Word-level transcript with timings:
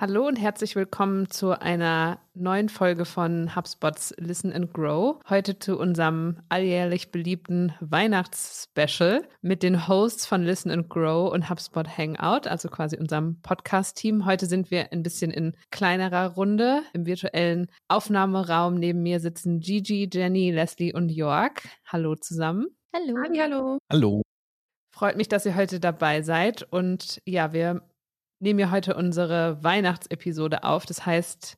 Hallo 0.00 0.28
und 0.28 0.36
herzlich 0.36 0.76
willkommen 0.76 1.28
zu 1.28 1.60
einer 1.60 2.20
neuen 2.32 2.68
Folge 2.68 3.04
von 3.04 3.56
HubSpots 3.56 4.14
Listen 4.16 4.52
and 4.52 4.72
Grow. 4.72 5.18
Heute 5.28 5.58
zu 5.58 5.76
unserem 5.76 6.36
alljährlich 6.48 7.10
beliebten 7.10 7.72
Weihnachtsspecial 7.80 9.26
mit 9.42 9.64
den 9.64 9.88
Hosts 9.88 10.24
von 10.24 10.44
Listen 10.44 10.70
and 10.70 10.88
Grow 10.88 11.32
und 11.32 11.50
HubSpot 11.50 11.88
Hangout, 11.98 12.46
also 12.46 12.68
quasi 12.68 12.96
unserem 12.96 13.40
Podcast-Team. 13.42 14.24
Heute 14.24 14.46
sind 14.46 14.70
wir 14.70 14.92
ein 14.92 15.02
bisschen 15.02 15.32
in 15.32 15.56
kleinerer 15.72 16.28
Runde 16.34 16.82
im 16.92 17.04
virtuellen 17.04 17.66
Aufnahmeraum. 17.88 18.76
Neben 18.76 19.02
mir 19.02 19.18
sitzen 19.18 19.58
Gigi, 19.58 20.08
Jenny, 20.12 20.52
Leslie 20.52 20.94
und 20.94 21.08
Jörg. 21.08 21.54
Hallo 21.84 22.14
zusammen. 22.14 22.68
Hallo. 22.94 23.16
Hallo. 23.36 23.78
Hallo. 23.90 24.22
Freut 24.94 25.16
mich, 25.16 25.28
dass 25.28 25.44
ihr 25.44 25.56
heute 25.56 25.80
dabei 25.80 26.22
seid. 26.22 26.62
Und 26.72 27.20
ja, 27.24 27.52
wir 27.52 27.82
nehmen 28.40 28.58
wir 28.58 28.70
heute 28.70 28.94
unsere 28.94 29.62
Weihnachtsepisode 29.62 30.64
auf. 30.64 30.86
Das 30.86 31.04
heißt, 31.04 31.56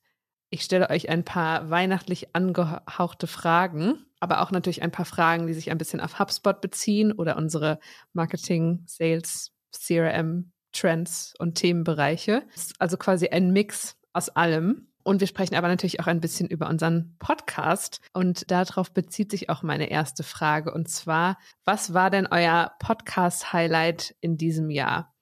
ich 0.50 0.62
stelle 0.62 0.91
euch 0.91 1.09
ein 1.09 1.25
paar 1.25 1.70
weihnachtlich 1.70 2.34
angehauchte 2.34 3.27
Fragen, 3.27 4.05
aber 4.19 4.42
auch 4.42 4.50
natürlich 4.50 4.83
ein 4.83 4.91
paar 4.91 5.05
Fragen, 5.05 5.47
die 5.47 5.55
sich 5.55 5.70
ein 5.70 5.78
bisschen 5.78 6.01
auf 6.01 6.19
HubSpot 6.19 6.61
beziehen 6.61 7.12
oder 7.12 7.36
unsere 7.36 7.78
Marketing, 8.12 8.83
Sales, 8.86 9.53
CRM, 9.73 10.53
Trends 10.73 11.34
und 11.39 11.55
Themenbereiche. 11.55 12.42
Also 12.78 12.97
quasi 12.97 13.28
ein 13.28 13.53
Mix 13.53 13.97
aus 14.12 14.28
allem. 14.28 14.89
Und 15.03 15.20
wir 15.20 15.27
sprechen 15.27 15.55
aber 15.55 15.69
natürlich 15.69 16.01
auch 16.01 16.06
ein 16.06 16.20
bisschen 16.20 16.48
über 16.48 16.69
unseren 16.69 17.17
Podcast. 17.19 18.01
Und 18.12 18.51
darauf 18.51 18.92
bezieht 18.92 19.31
sich 19.31 19.48
auch 19.48 19.62
meine 19.62 19.91
erste 19.91 20.23
Frage. 20.23 20.73
Und 20.73 20.89
zwar, 20.89 21.39
was 21.64 21.95
war 21.95 22.11
denn 22.11 22.27
euer 22.31 22.73
Podcast-Highlight 22.81 24.14
in 24.20 24.36
diesem 24.36 24.69
Jahr? 24.69 25.14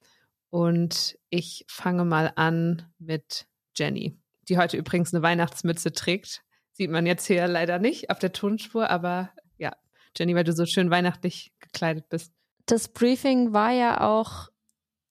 Und 0.51 1.19
ich 1.31 1.65
fange 1.69 2.05
mal 2.05 2.33
an 2.37 2.91
mit 2.99 3.47
Jenny, 3.77 4.19
die 4.49 4.59
heute 4.59 4.77
übrigens 4.77 5.13
eine 5.13 5.23
Weihnachtsmütze 5.23 5.93
trägt. 5.93 6.43
Sieht 6.73 6.91
man 6.91 7.07
jetzt 7.07 7.27
hier 7.27 7.47
leider 7.49 7.79
nicht 7.79 8.11
auf 8.11 8.19
der 8.19 8.33
Tonspur, 8.33 8.89
aber 8.89 9.31
ja, 9.59 9.73
Jenny, 10.17 10.35
weil 10.35 10.45
du 10.45 10.53
so 10.53 10.65
schön 10.65 10.91
weihnachtlich 10.91 11.53
gekleidet 11.61 12.09
bist. 12.09 12.33
Das 12.67 12.89
Briefing 12.89 13.53
war 13.53 13.73
ja 13.73 14.01
auch 14.01 14.49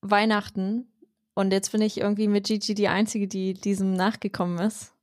Weihnachten 0.02 0.92
und 1.34 1.52
jetzt 1.52 1.72
bin 1.72 1.82
ich 1.82 2.00
irgendwie 2.00 2.28
mit 2.28 2.48
Gigi 2.48 2.74
die 2.74 2.88
Einzige, 2.88 3.28
die 3.28 3.54
diesem 3.54 3.94
nachgekommen 3.94 4.60
ist. 4.60 4.96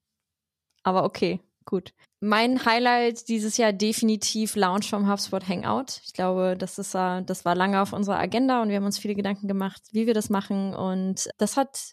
Aber 0.83 1.05
okay, 1.05 1.41
gut. 1.65 1.95
Mein 2.27 2.65
Highlight 2.65 3.29
dieses 3.29 3.59
Jahr 3.59 3.75
definitiv 3.75 4.57
Launch 4.57 4.89
vom 4.89 5.11
HubSpot 5.11 5.47
Hangout. 5.47 6.01
Ich 6.07 6.15
glaube, 6.15 6.57
das 6.59 6.79
ist 6.79 6.95
uh, 6.95 7.21
das 7.21 7.45
war 7.45 7.55
lange 7.55 7.83
auf 7.83 7.93
unserer 7.93 8.19
Agenda 8.19 8.63
und 8.63 8.71
wir 8.71 8.77
haben 8.77 8.87
uns 8.87 8.97
viele 8.97 9.15
Gedanken 9.15 9.47
gemacht, 9.47 9.83
wie 9.93 10.07
wir 10.07 10.15
das 10.15 10.31
machen 10.31 10.75
und 10.75 11.29
das 11.37 11.59
hat 11.59 11.93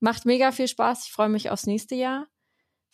macht 0.00 0.24
mega 0.24 0.50
viel 0.50 0.66
Spaß. 0.66 1.04
Ich 1.04 1.12
freue 1.12 1.28
mich 1.28 1.50
aufs 1.50 1.66
nächste 1.66 1.94
Jahr 1.94 2.26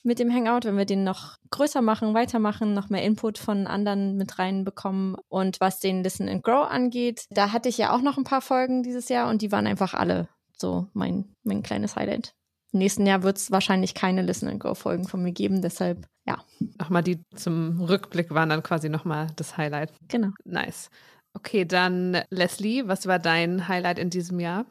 mit 0.03 0.19
dem 0.19 0.33
Hangout, 0.35 0.67
wenn 0.67 0.77
wir 0.77 0.85
den 0.85 1.05
noch 1.05 1.37
größer 1.51 1.83
machen, 1.83 2.15
weitermachen, 2.15 2.75
noch 2.75 2.89
mehr 2.89 3.05
Input 3.05 3.39
von 3.39 3.69
anderen 3.69 4.17
mit 4.17 4.41
reinbekommen. 4.41 5.15
Und 5.29 5.61
was 5.61 5.79
den 5.79 6.03
Listen 6.03 6.29
and 6.29 6.43
Grow 6.43 6.67
angeht, 6.69 7.27
da 7.31 7.53
hatte 7.53 7.69
ich 7.69 7.79
ja 7.79 7.95
auch 7.95 8.03
noch 8.03 8.19
ein 8.19 8.25
paar 8.25 8.43
Folgen 8.43 8.83
dieses 8.83 9.09
Jahr 9.09 9.31
und 9.31 9.41
die 9.41 9.53
waren 9.53 9.69
einfach 9.69 9.95
alle 9.95 10.29
so 10.57 10.89
mein, 10.95 11.37
mein 11.45 11.63
kleines 11.63 11.95
Highlight. 11.95 12.35
Im 12.73 12.79
nächsten 12.79 13.07
Jahr 13.07 13.23
wird 13.23 13.37
es 13.37 13.51
wahrscheinlich 13.51 13.95
keine 13.95 14.23
Listen 14.23 14.49
and 14.49 14.61
Grow 14.61 14.79
Folgen 14.79 15.07
von 15.07 15.23
mir 15.23 15.33
geben, 15.33 15.63
deshalb 15.63 16.07
ja. 16.27 16.39
Nochmal 16.79 17.03
die 17.03 17.21
zum 17.35 17.81
Rückblick 17.81 18.31
waren 18.31 18.49
dann 18.49 18.63
quasi 18.63 18.89
nochmal 18.89 19.29
das 19.37 19.57
Highlight. 19.57 19.93
Genau. 20.09 20.31
Nice. 20.45 20.91
Okay, 21.35 21.65
dann 21.65 22.23
Leslie, 22.31 22.87
was 22.87 23.07
war 23.07 23.19
dein 23.19 23.69
Highlight 23.69 23.99
in 23.99 24.11
diesem 24.11 24.39
Jahr? 24.39 24.67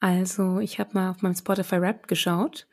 Also, 0.00 0.58
ich 0.58 0.78
habe 0.78 0.90
mal 0.94 1.10
auf 1.10 1.22
meinem 1.22 1.34
Spotify 1.34 1.76
Rap 1.76 2.08
geschaut 2.08 2.66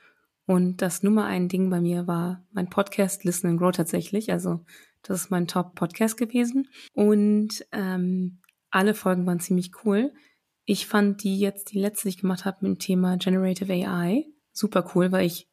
und 0.45 0.81
das 0.81 1.03
Nummer 1.03 1.25
ein 1.25 1.47
Ding 1.47 1.69
bei 1.69 1.79
mir 1.79 2.07
war 2.07 2.43
mein 2.51 2.69
Podcast 2.69 3.23
Listen 3.23 3.47
and 3.47 3.59
Grow 3.59 3.71
tatsächlich. 3.71 4.31
Also, 4.31 4.65
das 5.03 5.21
ist 5.21 5.31
mein 5.31 5.47
Top-Podcast 5.47 6.17
gewesen. 6.17 6.69
Und 6.93 7.65
ähm, 7.71 8.39
alle 8.69 8.93
Folgen 8.93 9.25
waren 9.25 9.39
ziemlich 9.39 9.71
cool. 9.83 10.13
Ich 10.65 10.87
fand 10.87 11.23
die 11.23 11.39
jetzt, 11.39 11.71
die 11.71 11.79
letzte, 11.79 12.03
die 12.03 12.09
ich 12.09 12.21
gemacht 12.21 12.45
habe 12.45 12.57
mit 12.61 12.77
dem 12.77 12.79
Thema 12.79 13.17
Generative 13.17 13.71
AI, 13.71 14.25
super 14.51 14.89
cool, 14.93 15.11
weil 15.11 15.25
ich 15.25 15.49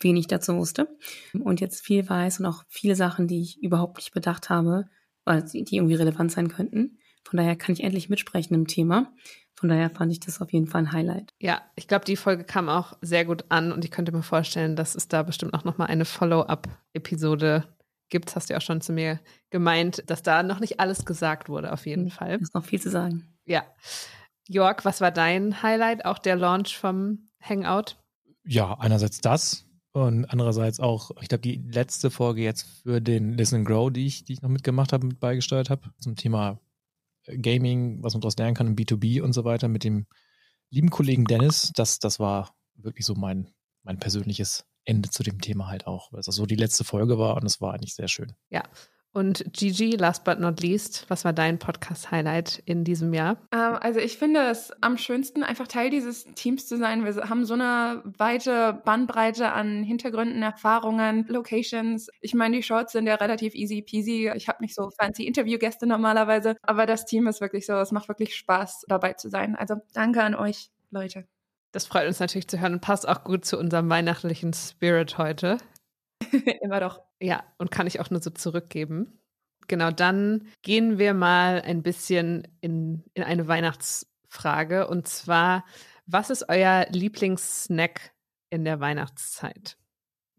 wenig 0.00 0.26
dazu 0.26 0.56
wusste 0.56 0.88
und 1.32 1.60
jetzt 1.60 1.84
viel 1.84 2.08
weiß 2.08 2.40
und 2.40 2.46
auch 2.46 2.64
viele 2.68 2.96
Sachen, 2.96 3.28
die 3.28 3.40
ich 3.40 3.62
überhaupt 3.62 3.96
nicht 3.96 4.12
bedacht 4.12 4.50
habe, 4.50 4.88
die 5.26 5.76
irgendwie 5.76 5.94
relevant 5.94 6.30
sein 6.30 6.48
könnten. 6.48 6.98
Von 7.24 7.38
daher 7.38 7.56
kann 7.56 7.72
ich 7.72 7.82
endlich 7.82 8.08
mitsprechen 8.08 8.54
im 8.54 8.66
Thema. 8.66 9.12
Von 9.54 9.70
daher 9.70 9.88
fand 9.88 10.12
ich 10.12 10.20
das 10.20 10.42
auf 10.42 10.52
jeden 10.52 10.66
Fall 10.66 10.82
ein 10.82 10.92
Highlight. 10.92 11.32
Ja, 11.38 11.62
ich 11.76 11.88
glaube, 11.88 12.04
die 12.04 12.16
Folge 12.16 12.44
kam 12.44 12.68
auch 12.68 12.92
sehr 13.00 13.24
gut 13.24 13.46
an 13.48 13.72
und 13.72 13.84
ich 13.86 13.90
könnte 13.90 14.12
mir 14.12 14.22
vorstellen, 14.22 14.76
dass 14.76 14.94
es 14.94 15.08
da 15.08 15.22
bestimmt 15.22 15.54
auch 15.54 15.64
noch 15.64 15.78
mal 15.78 15.86
eine 15.86 16.04
Follow-up-Episode 16.04 17.64
gibt. 18.10 18.36
Hast 18.36 18.48
du 18.48 18.52
ja 18.52 18.58
auch 18.58 18.62
schon 18.62 18.82
zu 18.82 18.92
mir 18.92 19.18
gemeint, 19.50 20.04
dass 20.10 20.22
da 20.22 20.42
noch 20.42 20.60
nicht 20.60 20.78
alles 20.78 21.06
gesagt 21.06 21.48
wurde, 21.48 21.72
auf 21.72 21.86
jeden 21.86 22.10
Fall. 22.10 22.34
Es 22.34 22.42
ist 22.42 22.54
noch 22.54 22.64
viel 22.64 22.80
zu 22.80 22.90
sagen. 22.90 23.34
Ja. 23.46 23.64
Jörg, 24.46 24.84
was 24.84 25.00
war 25.00 25.10
dein 25.10 25.62
Highlight? 25.62 26.04
Auch 26.04 26.18
der 26.18 26.36
Launch 26.36 26.76
vom 26.76 27.30
Hangout? 27.40 27.96
Ja, 28.46 28.74
einerseits 28.74 29.20
das, 29.20 29.66
und 29.96 30.26
andererseits 30.26 30.78
auch, 30.78 31.10
ich 31.22 31.28
glaube, 31.28 31.40
die 31.40 31.56
letzte 31.56 32.10
Folge 32.10 32.42
jetzt 32.42 32.64
für 32.82 33.00
den 33.00 33.32
Listen 33.32 33.56
and 33.56 33.66
Grow, 33.66 33.90
die 33.90 34.04
ich, 34.04 34.24
die 34.24 34.34
ich 34.34 34.42
noch 34.42 34.50
mitgemacht 34.50 34.92
habe, 34.92 35.06
mit 35.06 35.20
beigesteuert 35.20 35.70
habe, 35.70 35.88
zum 35.98 36.16
Thema 36.16 36.60
äh, 37.24 37.38
Gaming, 37.38 38.02
was 38.02 38.12
man 38.12 38.20
daraus 38.20 38.36
lernen 38.36 38.54
kann 38.54 38.66
im 38.66 38.76
B2B 38.76 39.22
und 39.22 39.32
so 39.32 39.46
weiter, 39.46 39.68
mit 39.68 39.84
dem 39.84 40.06
lieben 40.68 40.90
Kollegen 40.90 41.24
Dennis, 41.24 41.72
das, 41.74 41.98
das 41.98 42.20
war 42.20 42.54
wirklich 42.74 43.06
so 43.06 43.14
mein, 43.14 43.48
mein 43.84 43.98
persönliches 43.98 44.66
Ende 44.84 45.08
zu 45.08 45.22
dem 45.22 45.40
Thema 45.40 45.68
halt 45.68 45.86
auch, 45.86 46.12
weil 46.12 46.20
es 46.20 46.26
so 46.26 46.44
die 46.44 46.56
letzte 46.56 46.84
Folge 46.84 47.18
war 47.18 47.36
und 47.36 47.46
es 47.46 47.62
war 47.62 47.72
eigentlich 47.72 47.94
sehr 47.94 48.08
schön. 48.08 48.34
Ja, 48.50 48.64
und 49.16 49.42
Gigi, 49.52 49.96
last 49.96 50.24
but 50.24 50.38
not 50.40 50.60
least, 50.60 51.06
was 51.08 51.24
war 51.24 51.32
dein 51.32 51.58
Podcast-Highlight 51.58 52.62
in 52.66 52.84
diesem 52.84 53.14
Jahr? 53.14 53.38
Ähm, 53.50 53.78
also 53.80 53.98
ich 53.98 54.18
finde 54.18 54.40
es 54.40 54.70
am 54.82 54.98
schönsten, 54.98 55.42
einfach 55.42 55.66
Teil 55.66 55.88
dieses 55.88 56.24
Teams 56.34 56.66
zu 56.66 56.76
sein. 56.76 57.06
Wir 57.06 57.14
haben 57.30 57.46
so 57.46 57.54
eine 57.54 58.02
weite 58.04 58.82
Bandbreite 58.84 59.52
an 59.52 59.82
Hintergründen, 59.82 60.42
Erfahrungen, 60.42 61.24
Locations. 61.28 62.10
Ich 62.20 62.34
meine, 62.34 62.56
die 62.56 62.62
Shorts 62.62 62.92
sind 62.92 63.06
ja 63.06 63.14
relativ 63.14 63.54
easy 63.54 63.80
peasy. 63.80 64.30
Ich 64.34 64.48
habe 64.48 64.62
nicht 64.62 64.74
so 64.74 64.90
fancy 64.90 65.26
Interviewgäste 65.26 65.86
normalerweise, 65.86 66.56
aber 66.60 66.84
das 66.84 67.06
Team 67.06 67.26
ist 67.26 67.40
wirklich 67.40 67.64
so, 67.64 67.72
es 67.72 67.92
macht 67.92 68.08
wirklich 68.08 68.36
Spaß, 68.36 68.84
dabei 68.86 69.14
zu 69.14 69.30
sein. 69.30 69.56
Also 69.56 69.76
danke 69.94 70.22
an 70.22 70.34
euch, 70.34 70.68
Leute. 70.90 71.26
Das 71.72 71.86
freut 71.86 72.06
uns 72.06 72.20
natürlich 72.20 72.48
zu 72.48 72.60
hören 72.60 72.74
und 72.74 72.80
passt 72.80 73.08
auch 73.08 73.24
gut 73.24 73.46
zu 73.46 73.58
unserem 73.58 73.88
weihnachtlichen 73.88 74.52
Spirit 74.52 75.16
heute. 75.16 75.56
Immer 76.62 76.80
doch. 76.80 77.02
Ja, 77.20 77.44
und 77.58 77.70
kann 77.70 77.86
ich 77.86 78.00
auch 78.00 78.10
nur 78.10 78.22
so 78.22 78.30
zurückgeben. 78.30 79.20
Genau, 79.68 79.90
dann 79.90 80.48
gehen 80.62 80.98
wir 80.98 81.14
mal 81.14 81.60
ein 81.62 81.82
bisschen 81.82 82.46
in, 82.60 83.04
in 83.14 83.22
eine 83.24 83.48
Weihnachtsfrage. 83.48 84.86
Und 84.86 85.08
zwar, 85.08 85.64
was 86.06 86.30
ist 86.30 86.48
euer 86.48 86.86
Lieblingssnack 86.90 88.12
in 88.50 88.64
der 88.64 88.80
Weihnachtszeit? 88.80 89.76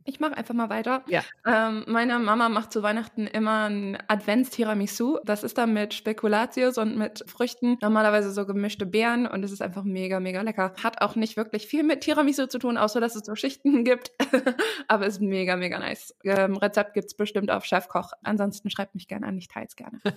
Ich 0.09 0.21
mache 0.21 0.37
einfach 0.37 0.53
mal 0.53 0.69
weiter. 0.69 1.03
Ja. 1.07 1.21
Ähm, 1.45 1.83
meine 1.85 2.17
Mama 2.17 2.47
macht 2.47 2.71
zu 2.71 2.81
Weihnachten 2.81 3.27
immer 3.27 3.65
ein 3.65 3.97
Advents-Tiramisu. 4.07 5.19
Das 5.25 5.43
ist 5.43 5.57
dann 5.57 5.73
mit 5.73 5.93
Spekulatius 5.93 6.77
und 6.77 6.97
mit 6.97 7.29
Früchten. 7.29 7.77
Normalerweise 7.81 8.31
so 8.31 8.45
gemischte 8.45 8.85
Beeren 8.85 9.27
und 9.27 9.43
es 9.43 9.51
ist 9.51 9.61
einfach 9.61 9.83
mega, 9.83 10.21
mega 10.21 10.43
lecker. 10.43 10.73
Hat 10.81 11.01
auch 11.01 11.17
nicht 11.17 11.35
wirklich 11.35 11.67
viel 11.67 11.83
mit 11.83 12.01
Tiramisu 12.01 12.47
zu 12.47 12.57
tun, 12.57 12.77
außer 12.77 13.01
dass 13.01 13.17
es 13.17 13.25
so 13.25 13.35
Schichten 13.35 13.83
gibt. 13.83 14.13
Aber 14.87 15.05
ist 15.05 15.19
mega, 15.19 15.57
mega 15.57 15.77
nice. 15.77 16.15
Ähm, 16.23 16.55
Rezept 16.55 16.93
gibt's 16.93 17.13
bestimmt 17.13 17.51
auf 17.51 17.65
Chefkoch. 17.65 18.13
Ansonsten 18.23 18.69
schreibt 18.69 18.95
mich 18.95 19.09
gerne 19.09 19.27
an, 19.27 19.37
ich 19.37 19.49
teile 19.49 19.67
es 19.67 19.75
gerne. 19.75 19.99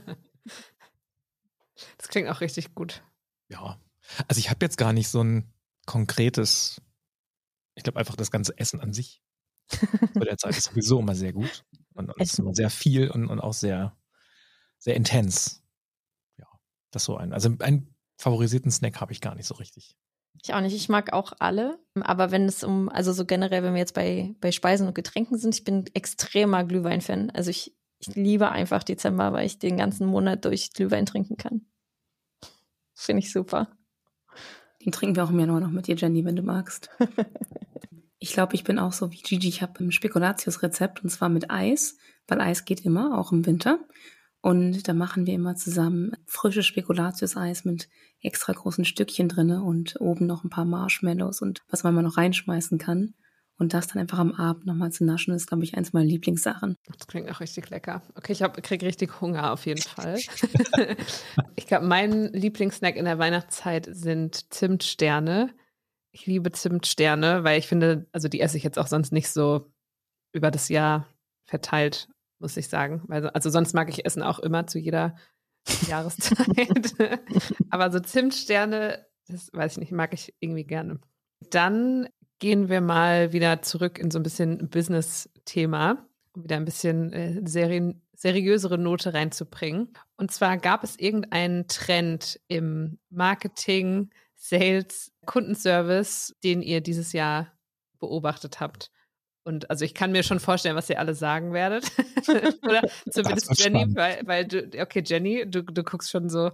das 1.99 2.07
klingt 2.07 2.29
auch 2.29 2.41
richtig 2.41 2.77
gut. 2.77 3.03
Ja. 3.49 3.77
Also 4.29 4.39
ich 4.39 4.51
habe 4.51 4.65
jetzt 4.65 4.79
gar 4.79 4.93
nicht 4.93 5.09
so 5.09 5.25
ein 5.25 5.53
konkretes 5.85 6.81
Ich 7.75 7.83
glaube 7.83 7.99
einfach 7.99 8.15
das 8.15 8.31
ganze 8.31 8.57
Essen 8.57 8.81
an 8.81 8.93
sich 8.93 9.21
zu 9.71 10.21
der 10.21 10.37
Zeit 10.37 10.57
ist 10.57 10.65
sowieso 10.65 11.01
immer 11.01 11.15
sehr 11.15 11.33
gut. 11.33 11.65
Und, 11.95 12.11
und 12.11 12.21
es 12.21 12.33
ist 12.33 12.39
immer 12.39 12.55
sehr 12.55 12.71
viel 12.71 13.11
und, 13.11 13.27
und 13.29 13.41
auch 13.41 13.53
sehr, 13.53 13.97
sehr 14.79 14.97
intens. 14.97 15.63
Ja, 16.39 16.47
das 16.91 17.05
so 17.05 17.17
ein. 17.17 17.33
Also 17.33 17.55
einen 17.61 17.95
favorisierten 18.19 18.71
Snack 18.71 19.01
habe 19.01 19.13
ich 19.13 19.21
gar 19.21 19.35
nicht 19.35 19.47
so 19.47 19.55
richtig. 19.55 19.97
Ich 20.43 20.55
auch 20.55 20.61
nicht. 20.61 20.75
Ich 20.75 20.89
mag 20.89 21.13
auch 21.13 21.33
alle. 21.39 21.79
Aber 22.01 22.31
wenn 22.31 22.45
es 22.45 22.65
um, 22.65 22.89
also 22.89 23.13
so 23.13 23.25
generell, 23.25 23.63
wenn 23.63 23.75
wir 23.75 23.81
jetzt 23.81 23.95
bei, 23.95 24.35
bei 24.41 24.53
Speisen 24.53 24.87
und 24.87 24.95
Getränken 24.95 25.39
sind, 25.39 25.55
ich 25.55 25.65
bin 25.65 25.87
extremer 25.95 26.65
Glühwein-Fan. 26.65 27.31
Also 27.31 27.51
ich, 27.51 27.77
ich 27.99 28.15
liebe 28.15 28.51
einfach 28.51 28.83
Dezember, 28.83 29.33
weil 29.33 29.47
ich 29.47 29.59
den 29.59 29.77
ganzen 29.77 30.07
Monat 30.07 30.45
durch 30.45 30.73
Glühwein 30.73 31.07
trinken 31.07 31.37
kann. 31.37 31.67
Finde 32.95 33.21
ich 33.21 33.33
super. 33.33 33.77
Den 34.85 34.93
trinken 34.93 35.17
wir 35.17 35.25
auch 35.25 35.31
im 35.31 35.41
Januar 35.41 35.61
noch 35.61 35.71
mit 35.71 35.87
dir, 35.87 35.97
Jenny, 35.97 36.25
wenn 36.25 36.37
du 36.37 36.43
magst. 36.43 36.91
ich 38.21 38.35
glaube, 38.35 38.55
ich 38.55 38.65
bin 38.65 38.79
auch 38.79 38.93
so 38.93 39.11
wie 39.11 39.23
Gigi. 39.23 39.49
Ich 39.49 39.63
habe 39.63 39.83
ein 39.83 39.93
Spekulatius-Rezept 39.93 41.03
und 41.03 41.09
zwar 41.09 41.31
mit 41.31 41.51
Eis, 41.51 41.97
weil 42.29 42.41
Eis 42.41 42.67
geht 42.67 42.85
immer, 42.85 43.19
auch 43.19 43.33
im 43.33 43.47
Winter. 43.47 43.81
Und 44.43 44.89
da 44.89 44.95
machen 44.95 45.27
wir 45.27 45.35
immer 45.35 45.57
zusammen 45.57 46.13
frisches 46.27 46.67
Spekulatius-Eis 46.67 47.65
mit 47.65 47.89
extra 48.21 48.53
großen 48.53 48.85
Stückchen 48.85 49.29
drinne 49.29 49.63
und 49.63 50.01
oben 50.01 50.27
noch 50.27 50.45
ein 50.45 50.51
paar 50.51 50.67
Marshmallows 50.67 51.41
und 51.41 51.63
was 51.69 51.83
man 51.83 51.95
mal 51.95 52.03
noch 52.03 52.19
reinschmeißen 52.19 52.79
kann. 52.79 53.15
Und 53.57 53.75
das 53.75 53.89
dann 53.89 54.01
einfach 54.01 54.19
am 54.19 54.33
Abend 54.33 54.65
nochmal 54.65 54.91
zu 54.91 55.05
naschen, 55.05 55.35
ist, 55.35 55.47
glaube 55.47 55.65
ich, 55.65 55.75
eins 55.77 55.93
meiner 55.93 56.07
Lieblingssachen. 56.07 56.77
Das 56.97 57.07
klingt 57.07 57.31
auch 57.31 57.41
richtig 57.41 57.69
lecker. 57.69 58.03
Okay, 58.15 58.33
ich 58.33 58.63
kriege 58.63 58.87
richtig 58.87 59.21
Hunger 59.21 59.53
auf 59.53 59.67
jeden 59.67 59.83
Fall. 59.83 60.17
ich 61.57 61.67
glaube, 61.67 61.87
mein 61.87 62.33
Lieblingssnack 62.33 62.97
in 62.97 63.05
der 63.05 63.19
Weihnachtszeit 63.19 63.87
sind 63.91 64.51
Zimtsterne. 64.51 65.51
Ich 66.13 66.27
liebe 66.27 66.53
Zimtsterne, 66.53 67.45
weil 67.45 67.59
ich 67.59 67.67
finde, 67.67 68.07
also 68.13 68.29
die 68.29 68.41
esse 68.41 68.57
ich 68.57 68.65
jetzt 68.65 68.79
auch 68.79 68.87
sonst 68.87 69.13
nicht 69.13 69.29
so 69.31 69.71
über 70.33 70.51
das 70.51 70.69
Jahr 70.69 71.07
verteilt, 71.45 72.09
muss 72.39 72.57
ich 72.57 72.69
sagen. 72.69 73.03
Weil, 73.07 73.29
also 73.31 73.51
sonst 73.51 73.75
mag 73.75 73.89
ich 73.89 74.05
Essen 74.05 74.23
auch 74.23 74.39
immer 74.39 74.67
zu 74.67 74.79
jeder 74.79 75.17
Jahreszeit. 75.89 76.95
Aber 77.71 77.91
so 77.91 78.01
Zimtsterne, 78.01 79.07
das 79.29 79.51
weiß 79.53 79.73
ich 79.73 79.79
nicht, 79.79 79.93
mag 79.93 80.13
ich 80.13 80.35
irgendwie 80.41 80.65
gerne. 80.65 81.01
Dann 81.51 82.09
gehen 82.39 82.69
wir 82.69 82.81
mal 82.81 83.33
wieder 83.33 83.63
zurück 83.63 83.99
in 83.99 84.11
so 84.11 84.19
ein 84.19 84.23
bisschen 84.23 84.69
Business-Thema, 84.69 86.07
um 86.33 86.45
wieder 86.45 86.57
ein 86.57 86.65
bisschen 86.65 87.13
äh, 87.13 87.41
seri 87.45 87.95
seriösere 88.15 88.77
Note 88.77 89.15
reinzubringen. 89.15 89.95
Und 90.19 90.31
zwar 90.31 90.59
gab 90.59 90.85
es 90.85 90.99
irgendeinen 90.99 91.69
Trend 91.69 92.39
im 92.49 92.99
Marketing, 93.09 94.11
Sales, 94.43 95.13
Kundenservice, 95.27 96.35
den 96.43 96.63
ihr 96.63 96.81
dieses 96.81 97.13
Jahr 97.13 97.53
beobachtet 97.99 98.59
habt. 98.59 98.91
Und 99.45 99.69
also 99.71 99.85
ich 99.85 99.95
kann 99.95 100.13
mir 100.13 100.23
schon 100.23 100.41
vorstellen, 100.41 100.77
was 100.77 100.89
ihr 100.89 100.99
alle 100.99 101.15
sagen 101.15 101.53
werdet. 101.53 101.91
Oder 102.63 102.83
zumindest 103.11 103.59
Jenny, 103.59 103.87
weil, 103.95 104.21
weil 104.25 104.47
du, 104.47 104.71
okay, 104.81 105.03
Jenny, 105.05 105.45
du, 105.49 105.63
du 105.63 105.83
guckst 105.83 106.11
schon 106.11 106.31
so, 106.31 106.51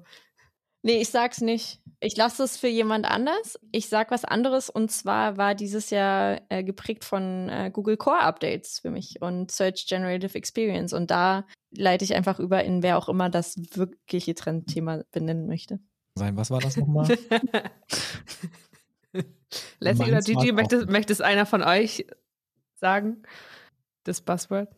Nee, 0.83 1.01
ich 1.01 1.09
sag's 1.09 1.41
nicht. 1.41 1.81
Ich 1.99 2.17
lasse 2.17 2.45
es 2.45 2.57
für 2.57 2.69
jemand 2.69 3.07
anders. 3.07 3.59
Ich 3.73 3.89
sag 3.89 4.13
was 4.13 4.25
anderes 4.25 4.71
und 4.71 4.93
zwar 4.93 5.37
war 5.37 5.57
dieses 5.57 5.91
Jahr 5.91 6.41
äh, 6.49 6.63
geprägt 6.63 7.05
von 7.05 7.49
äh, 7.49 7.73
Google 7.73 7.97
Core 7.97 8.21
Updates 8.21 8.79
für 8.79 8.91
mich 8.93 9.21
und 9.21 9.51
Search 9.51 9.87
Generative 9.89 10.37
Experience 10.37 10.93
und 10.93 11.11
da 11.11 11.45
leite 11.73 12.05
ich 12.05 12.15
einfach 12.15 12.39
über 12.39 12.63
in 12.63 12.85
wer 12.85 12.99
auch 12.99 13.09
immer 13.09 13.31
das 13.31 13.57
wirkliche 13.75 14.37
Trendthema 14.37 15.03
benennen 15.11 15.49
möchte. 15.49 15.81
Sein, 16.19 16.37
was 16.37 16.51
war 16.51 16.61
das 16.61 16.77
nochmal? 16.79 17.07
Leslie 19.81 20.09
oder 20.09 20.21
Gigi, 20.21 20.53
möchte, 20.53 20.87
möchte 20.87 21.13
es 21.13 21.21
einer 21.21 21.45
von 21.45 21.63
euch 21.63 22.07
sagen? 22.75 23.23
Das 24.05 24.23
Buzzword? 24.23 24.75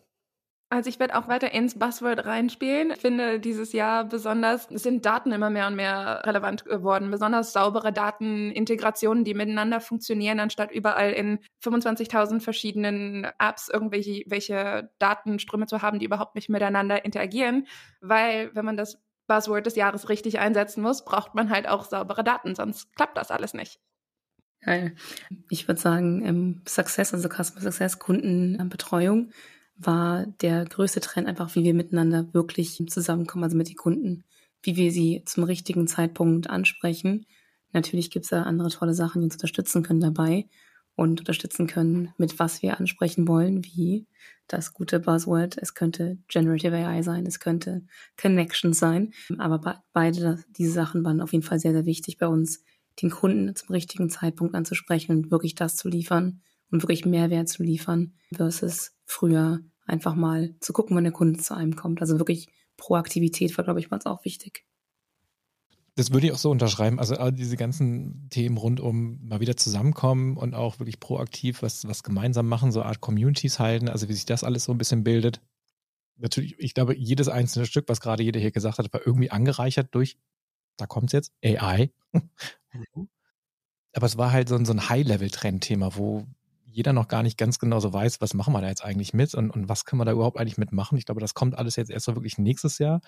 Also 0.71 0.91
ich 0.91 0.99
werde 0.99 1.17
auch 1.17 1.29
weiter 1.29 1.53
ins 1.53 1.79
Buzzword 1.79 2.27
reinspielen. 2.27 2.91
Ich 2.91 3.01
finde 3.01 3.41
dieses 3.41 3.73
Jahr 3.73 4.05
besonders, 4.05 4.71
es 4.71 4.83
sind 4.83 5.07
Daten 5.07 5.33
immer 5.33 5.49
mehr 5.49 5.67
und 5.69 5.77
mehr 5.77 6.23
relevant 6.27 6.67
geworden. 6.67 7.11
Besonders 7.11 7.55
saubere 7.55 7.91
Datenintegrationen, 7.91 9.25
die 9.25 9.33
miteinander 9.33 9.81
funktionieren, 9.81 10.41
anstatt 10.41 10.71
überall 10.71 11.13
in 11.13 11.39
25.000 11.65 12.41
verschiedenen 12.41 13.27
Apps 13.39 13.71
irgendwelche 13.73 14.25
welche 14.27 14.91
Datenströme 14.99 15.67
zu 15.67 15.81
haben, 15.81 16.01
die 16.01 16.05
überhaupt 16.05 16.35
nicht 16.35 16.51
miteinander 16.51 17.03
interagieren. 17.03 17.67
Weil 18.03 18.55
wenn 18.55 18.67
man 18.67 18.77
das 18.77 19.01
Buzzword 19.29 19.67
des 19.67 19.77
Jahres 19.77 20.09
richtig 20.09 20.41
einsetzen 20.41 20.83
muss, 20.83 21.05
braucht 21.05 21.37
man 21.37 21.51
halt 21.51 21.69
auch 21.69 21.85
saubere 21.85 22.25
Daten, 22.25 22.57
sonst 22.57 22.93
klappt 22.97 23.17
das 23.17 23.31
alles 23.31 23.55
nicht. 23.55 23.79
Geil. 24.61 24.97
Ich 25.49 25.69
würde 25.69 25.81
sagen, 25.81 26.63
Success, 26.67 27.15
also 27.15 27.29
Customer 27.29 27.61
Success, 27.61 28.01
Kundenbetreuung 28.01 29.31
war 29.77 30.27
der 30.41 30.65
größte 30.65 30.99
Trend 30.99 31.29
einfach, 31.29 31.55
wie 31.55 31.63
wir 31.63 31.75
miteinander 31.75 32.35
wirklich 32.35 32.83
zusammenkommen, 32.89 33.45
also 33.45 33.57
mit 33.57 33.69
den 33.69 33.77
Kunden, 33.77 34.25
wie 34.63 34.75
wir 34.75 34.91
sie 34.91 35.23
zum 35.25 35.45
richtigen 35.45 35.87
Zeitpunkt 35.87 36.51
ansprechen. 36.51 37.27
Natürlich 37.73 38.11
gibt 38.11 38.25
es 38.25 38.31
da 38.31 38.43
andere 38.43 38.71
tolle 38.71 38.95
Sachen, 38.95 39.21
die 39.21 39.27
uns 39.27 39.37
unterstützen 39.37 39.85
können 39.85 40.01
dabei 40.01 40.49
und 40.99 41.21
unterstützen 41.21 41.69
können, 41.69 42.13
mit 42.19 42.41
was 42.41 42.61
wir 42.61 42.81
ansprechen 42.81 43.29
wollen, 43.29 43.65
wie 43.65 44.09
das 44.49 44.75
gute 44.75 44.99
Buzzword. 44.99 45.57
Es 45.57 45.75
könnte 45.75 46.19
Generative 46.27 46.75
AI 46.75 47.03
sein, 47.03 47.25
es 47.25 47.39
könnte 47.39 47.83
Connection 48.21 48.73
sein. 48.73 49.13
Aber 49.39 49.85
beide 49.93 50.43
diese 50.57 50.73
Sachen 50.73 51.05
waren 51.05 51.21
auf 51.21 51.33
jeden 51.33 51.45
Fall 51.45 51.61
sehr, 51.61 51.73
sehr 51.73 51.87
wichtig 51.87 52.19
bei 52.19 52.27
uns, 52.27 52.65
den 53.01 53.11
Kunden 53.11 53.55
zum 53.55 53.69
richtigen 53.69 54.11
Zeitpunkt 54.11 54.57
anzusprechen 54.57 55.13
und 55.13 55.31
wirklich 55.31 55.55
das 55.55 55.77
zu 55.77 55.89
liefern 55.89 56.41
und 56.73 56.83
wirklich 56.83 57.07
Mehrwert 57.07 57.49
zu 57.49 57.63
liefern 57.63 58.15
versus 58.35 58.91
früher 59.05 59.61
einfach 59.87 60.17
mal 60.17 60.57
zu 60.59 60.73
gucken, 60.73 60.97
wenn 60.97 61.05
der 61.05 61.13
Kunde 61.13 61.39
zu 61.39 61.55
einem 61.55 61.77
kommt. 61.77 62.01
Also 62.01 62.19
wirklich 62.19 62.49
Proaktivität 62.77 63.57
war, 63.57 63.65
glaube 63.65 63.79
ich, 63.79 63.91
mal 63.91 64.01
auch 64.05 64.25
wichtig. 64.25 64.65
Das 65.99 66.13
würde 66.13 66.29
ich 66.29 66.33
auch 66.33 66.39
so 66.39 66.53
unterschreiben. 66.53 67.01
Also 67.01 67.17
diese 67.33 67.57
ganzen 67.57 68.29
Themen 68.31 68.57
rund 68.57 68.79
um 68.79 69.19
mal 69.27 69.41
wieder 69.41 69.57
zusammenkommen 69.57 70.37
und 70.37 70.55
auch 70.55 70.79
wirklich 70.79 71.01
proaktiv 71.01 71.61
was, 71.61 71.89
was 71.89 72.05
gemeinsam 72.05 72.47
machen, 72.47 72.71
so 72.71 72.79
eine 72.79 72.89
Art 72.89 73.01
Communities 73.01 73.59
halten, 73.59 73.89
also 73.89 74.09
wie 74.09 74.13
sich 74.13 74.25
das 74.25 74.45
alles 74.45 74.63
so 74.63 74.71
ein 74.71 74.79
bisschen 74.79 75.03
bildet. 75.03 75.41
Natürlich, 76.17 76.55
ich 76.61 76.75
glaube, 76.75 76.97
jedes 76.97 77.27
einzelne 77.27 77.67
Stück, 77.67 77.89
was 77.89 78.01
gerade 78.01 78.23
jeder 78.23 78.39
hier 78.39 78.53
gesagt 78.53 78.79
hat, 78.79 78.93
war 78.93 79.05
irgendwie 79.05 79.33
angereichert 79.33 79.93
durch, 79.93 80.17
da 80.77 80.87
kommt 80.87 81.09
es 81.09 81.13
jetzt, 81.15 81.33
AI. 81.45 81.91
Aber 83.93 84.07
es 84.07 84.17
war 84.17 84.31
halt 84.31 84.49
so 84.49 84.55
ein, 84.55 84.67
so 84.67 84.73
ein 84.75 84.89
High-Level-Trend-Thema, 84.89 85.97
wo 85.97 86.29
jeder 86.65 86.93
noch 86.93 87.09
gar 87.09 87.25
nicht 87.25 87.37
ganz 87.37 87.59
genau 87.59 87.81
so 87.81 87.93
weiß, 87.93 88.21
was 88.21 88.35
machen 88.35 88.53
wir 88.53 88.61
da 88.61 88.69
jetzt 88.69 88.85
eigentlich 88.85 89.15
mit 89.15 89.35
und, 89.35 89.51
und 89.51 89.69
was 89.69 89.85
können 89.85 89.99
wir 89.99 90.05
da 90.05 90.13
überhaupt 90.13 90.39
eigentlich 90.39 90.59
mitmachen. 90.59 90.97
Ich 90.97 91.07
glaube, 91.07 91.21
das 91.21 91.35
kommt 91.35 91.59
alles 91.59 91.75
jetzt 91.75 91.91
erst 91.91 92.07
so 92.07 92.15
wirklich 92.15 92.39
nächstes 92.39 92.79
Jahr. 92.79 93.01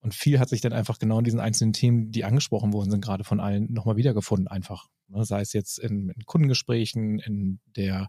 Und 0.00 0.14
viel 0.14 0.38
hat 0.38 0.48
sich 0.48 0.60
dann 0.60 0.72
einfach 0.72 0.98
genau 0.98 1.18
in 1.18 1.24
diesen 1.24 1.40
einzelnen 1.40 1.72
Themen, 1.72 2.12
die 2.12 2.24
angesprochen 2.24 2.72
worden 2.72 2.90
sind, 2.90 3.04
gerade 3.04 3.24
von 3.24 3.40
allen, 3.40 3.72
nochmal 3.72 3.96
wiedergefunden 3.96 4.46
einfach. 4.46 4.88
Ne? 5.08 5.24
Sei 5.24 5.40
es 5.40 5.52
jetzt 5.52 5.78
in, 5.78 6.10
in 6.10 6.24
Kundengesprächen, 6.24 7.18
in 7.18 7.60
der 7.76 8.08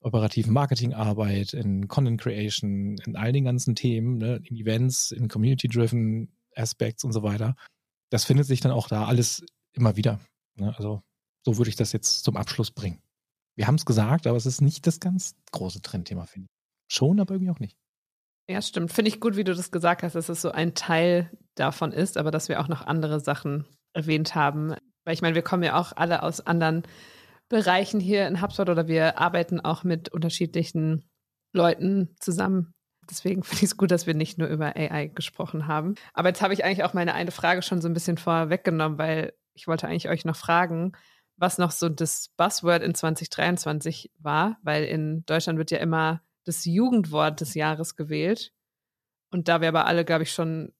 operativen 0.00 0.52
Marketingarbeit, 0.52 1.52
in 1.52 1.88
Content 1.88 2.20
Creation, 2.20 2.96
in 3.04 3.16
all 3.16 3.32
den 3.32 3.44
ganzen 3.44 3.74
Themen, 3.74 4.18
ne? 4.18 4.40
in 4.44 4.56
Events, 4.56 5.10
in 5.10 5.28
Community-Driven 5.28 6.32
Aspects 6.54 7.02
und 7.02 7.12
so 7.12 7.22
weiter. 7.22 7.56
Das 8.10 8.24
findet 8.24 8.46
sich 8.46 8.60
dann 8.60 8.72
auch 8.72 8.88
da 8.88 9.06
alles 9.06 9.44
immer 9.72 9.96
wieder. 9.96 10.20
Ne? 10.54 10.74
Also 10.76 11.02
so 11.44 11.58
würde 11.58 11.70
ich 11.70 11.76
das 11.76 11.92
jetzt 11.92 12.22
zum 12.24 12.36
Abschluss 12.36 12.70
bringen. 12.70 13.02
Wir 13.56 13.66
haben 13.66 13.76
es 13.76 13.84
gesagt, 13.84 14.26
aber 14.26 14.36
es 14.36 14.46
ist 14.46 14.60
nicht 14.60 14.86
das 14.86 15.00
ganz 15.00 15.34
große 15.50 15.80
Trendthema, 15.80 16.26
finde 16.26 16.46
ich. 16.46 16.94
Schon, 16.94 17.18
aber 17.18 17.34
irgendwie 17.34 17.50
auch 17.50 17.58
nicht. 17.58 17.76
Ja, 18.48 18.62
stimmt. 18.62 18.92
Finde 18.92 19.08
ich 19.08 19.20
gut, 19.20 19.36
wie 19.36 19.44
du 19.44 19.54
das 19.54 19.72
gesagt 19.72 20.02
hast, 20.02 20.14
dass 20.14 20.28
es 20.28 20.40
so 20.40 20.52
ein 20.52 20.74
Teil 20.74 21.30
davon 21.56 21.92
ist, 21.92 22.16
aber 22.16 22.30
dass 22.30 22.48
wir 22.48 22.60
auch 22.60 22.68
noch 22.68 22.86
andere 22.86 23.18
Sachen 23.18 23.66
erwähnt 23.92 24.34
haben. 24.34 24.74
Weil 25.04 25.14
ich 25.14 25.22
meine, 25.22 25.34
wir 25.34 25.42
kommen 25.42 25.64
ja 25.64 25.78
auch 25.78 25.92
alle 25.96 26.22
aus 26.22 26.46
anderen 26.46 26.84
Bereichen 27.48 28.00
hier 28.00 28.26
in 28.26 28.40
HubSpot 28.40 28.68
oder 28.68 28.86
wir 28.86 29.18
arbeiten 29.18 29.60
auch 29.60 29.84
mit 29.84 30.10
unterschiedlichen 30.10 31.08
Leuten 31.52 32.14
zusammen. 32.20 32.72
Deswegen 33.10 33.42
finde 33.44 33.64
ich 33.64 33.70
es 33.70 33.76
gut, 33.76 33.90
dass 33.90 34.06
wir 34.06 34.14
nicht 34.14 34.38
nur 34.38 34.48
über 34.48 34.76
AI 34.76 35.08
gesprochen 35.08 35.66
haben. 35.66 35.94
Aber 36.12 36.28
jetzt 36.28 36.42
habe 36.42 36.54
ich 36.54 36.64
eigentlich 36.64 36.84
auch 36.84 36.94
meine 36.94 37.14
eine 37.14 37.32
Frage 37.32 37.62
schon 37.62 37.80
so 37.80 37.88
ein 37.88 37.94
bisschen 37.94 38.18
vorweggenommen, 38.18 38.98
weil 38.98 39.32
ich 39.54 39.66
wollte 39.66 39.88
eigentlich 39.88 40.08
euch 40.08 40.24
noch 40.24 40.36
fragen, 40.36 40.92
was 41.36 41.58
noch 41.58 41.70
so 41.70 41.88
das 41.88 42.28
Buzzword 42.36 42.82
in 42.82 42.94
2023 42.94 44.12
war, 44.18 44.58
weil 44.62 44.84
in 44.84 45.24
Deutschland 45.26 45.58
wird 45.58 45.70
ja 45.70 45.78
immer 45.78 46.22
das 46.46 46.64
Jugendwort 46.64 47.40
des 47.40 47.54
Jahres 47.54 47.96
gewählt. 47.96 48.52
Und 49.30 49.48
da 49.48 49.60
wir 49.60 49.68
aber 49.68 49.86
alle, 49.86 50.04
glaube 50.04 50.22
ich, 50.22 50.32
schon 50.32 50.72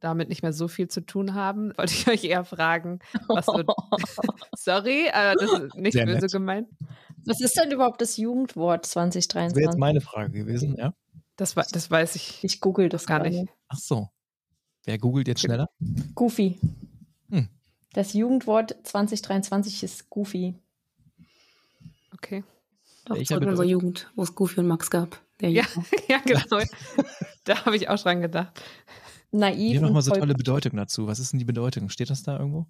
damit 0.00 0.28
nicht 0.28 0.42
mehr 0.42 0.52
so 0.52 0.66
viel 0.68 0.88
zu 0.88 1.00
tun 1.00 1.34
haben, 1.34 1.72
wollte 1.78 1.94
ich 1.94 2.06
euch 2.08 2.24
eher 2.24 2.44
fragen, 2.44 2.98
was 3.28 3.46
so. 3.46 3.62
Sorry, 4.56 5.08
aber 5.10 5.34
das 5.34 5.52
ist 5.52 5.74
nicht 5.76 5.94
Sehr 5.94 6.06
böse 6.06 6.20
nett. 6.20 6.32
gemeint. 6.32 6.68
Was 7.24 7.40
ist 7.40 7.56
denn 7.56 7.70
überhaupt 7.70 8.00
das 8.00 8.16
Jugendwort 8.16 8.84
2023? 8.84 9.54
Das 9.54 9.56
wäre 9.56 9.70
jetzt 9.70 9.78
meine 9.78 10.00
Frage 10.00 10.32
gewesen, 10.32 10.76
ja. 10.76 10.92
Das, 11.36 11.54
das 11.54 11.90
weiß 11.90 12.16
ich. 12.16 12.42
Ich 12.42 12.60
google 12.60 12.88
das 12.88 13.06
gar 13.06 13.20
nicht. 13.20 13.48
Ach 13.68 13.78
so. 13.78 14.08
Wer 14.84 14.98
googelt 14.98 15.28
jetzt 15.28 15.40
schneller? 15.40 15.70
Goofy. 16.14 16.58
Hm. 17.30 17.48
Das 17.92 18.12
Jugendwort 18.12 18.76
2023 18.82 19.84
ist 19.84 20.10
Goofy. 20.10 20.56
Okay. 22.12 22.42
Doch, 23.04 23.16
Welcher 23.16 23.34
zurück 23.34 23.42
in 23.42 23.48
unserer? 23.50 23.66
Jugend, 23.66 24.10
wo 24.14 24.22
es 24.22 24.34
Goofy 24.34 24.60
und 24.60 24.68
Max 24.68 24.90
gab. 24.90 25.20
Der 25.40 25.50
Ja, 25.50 25.64
ja, 26.08 26.18
genau. 26.24 26.62
da 27.44 27.64
habe 27.64 27.76
ich 27.76 27.88
auch 27.88 27.98
dran 27.98 28.20
gedacht. 28.22 28.60
Naiv. 29.32 29.70
Hier 29.72 29.80
nochmal 29.80 30.02
so 30.02 30.12
tolle 30.12 30.34
Bedeutung 30.34 30.76
dazu. 30.76 31.06
Was 31.06 31.18
ist 31.18 31.32
denn 31.32 31.38
die 31.38 31.46
Bedeutung? 31.46 31.88
Steht 31.88 32.10
das 32.10 32.22
da 32.22 32.38
irgendwo? 32.38 32.66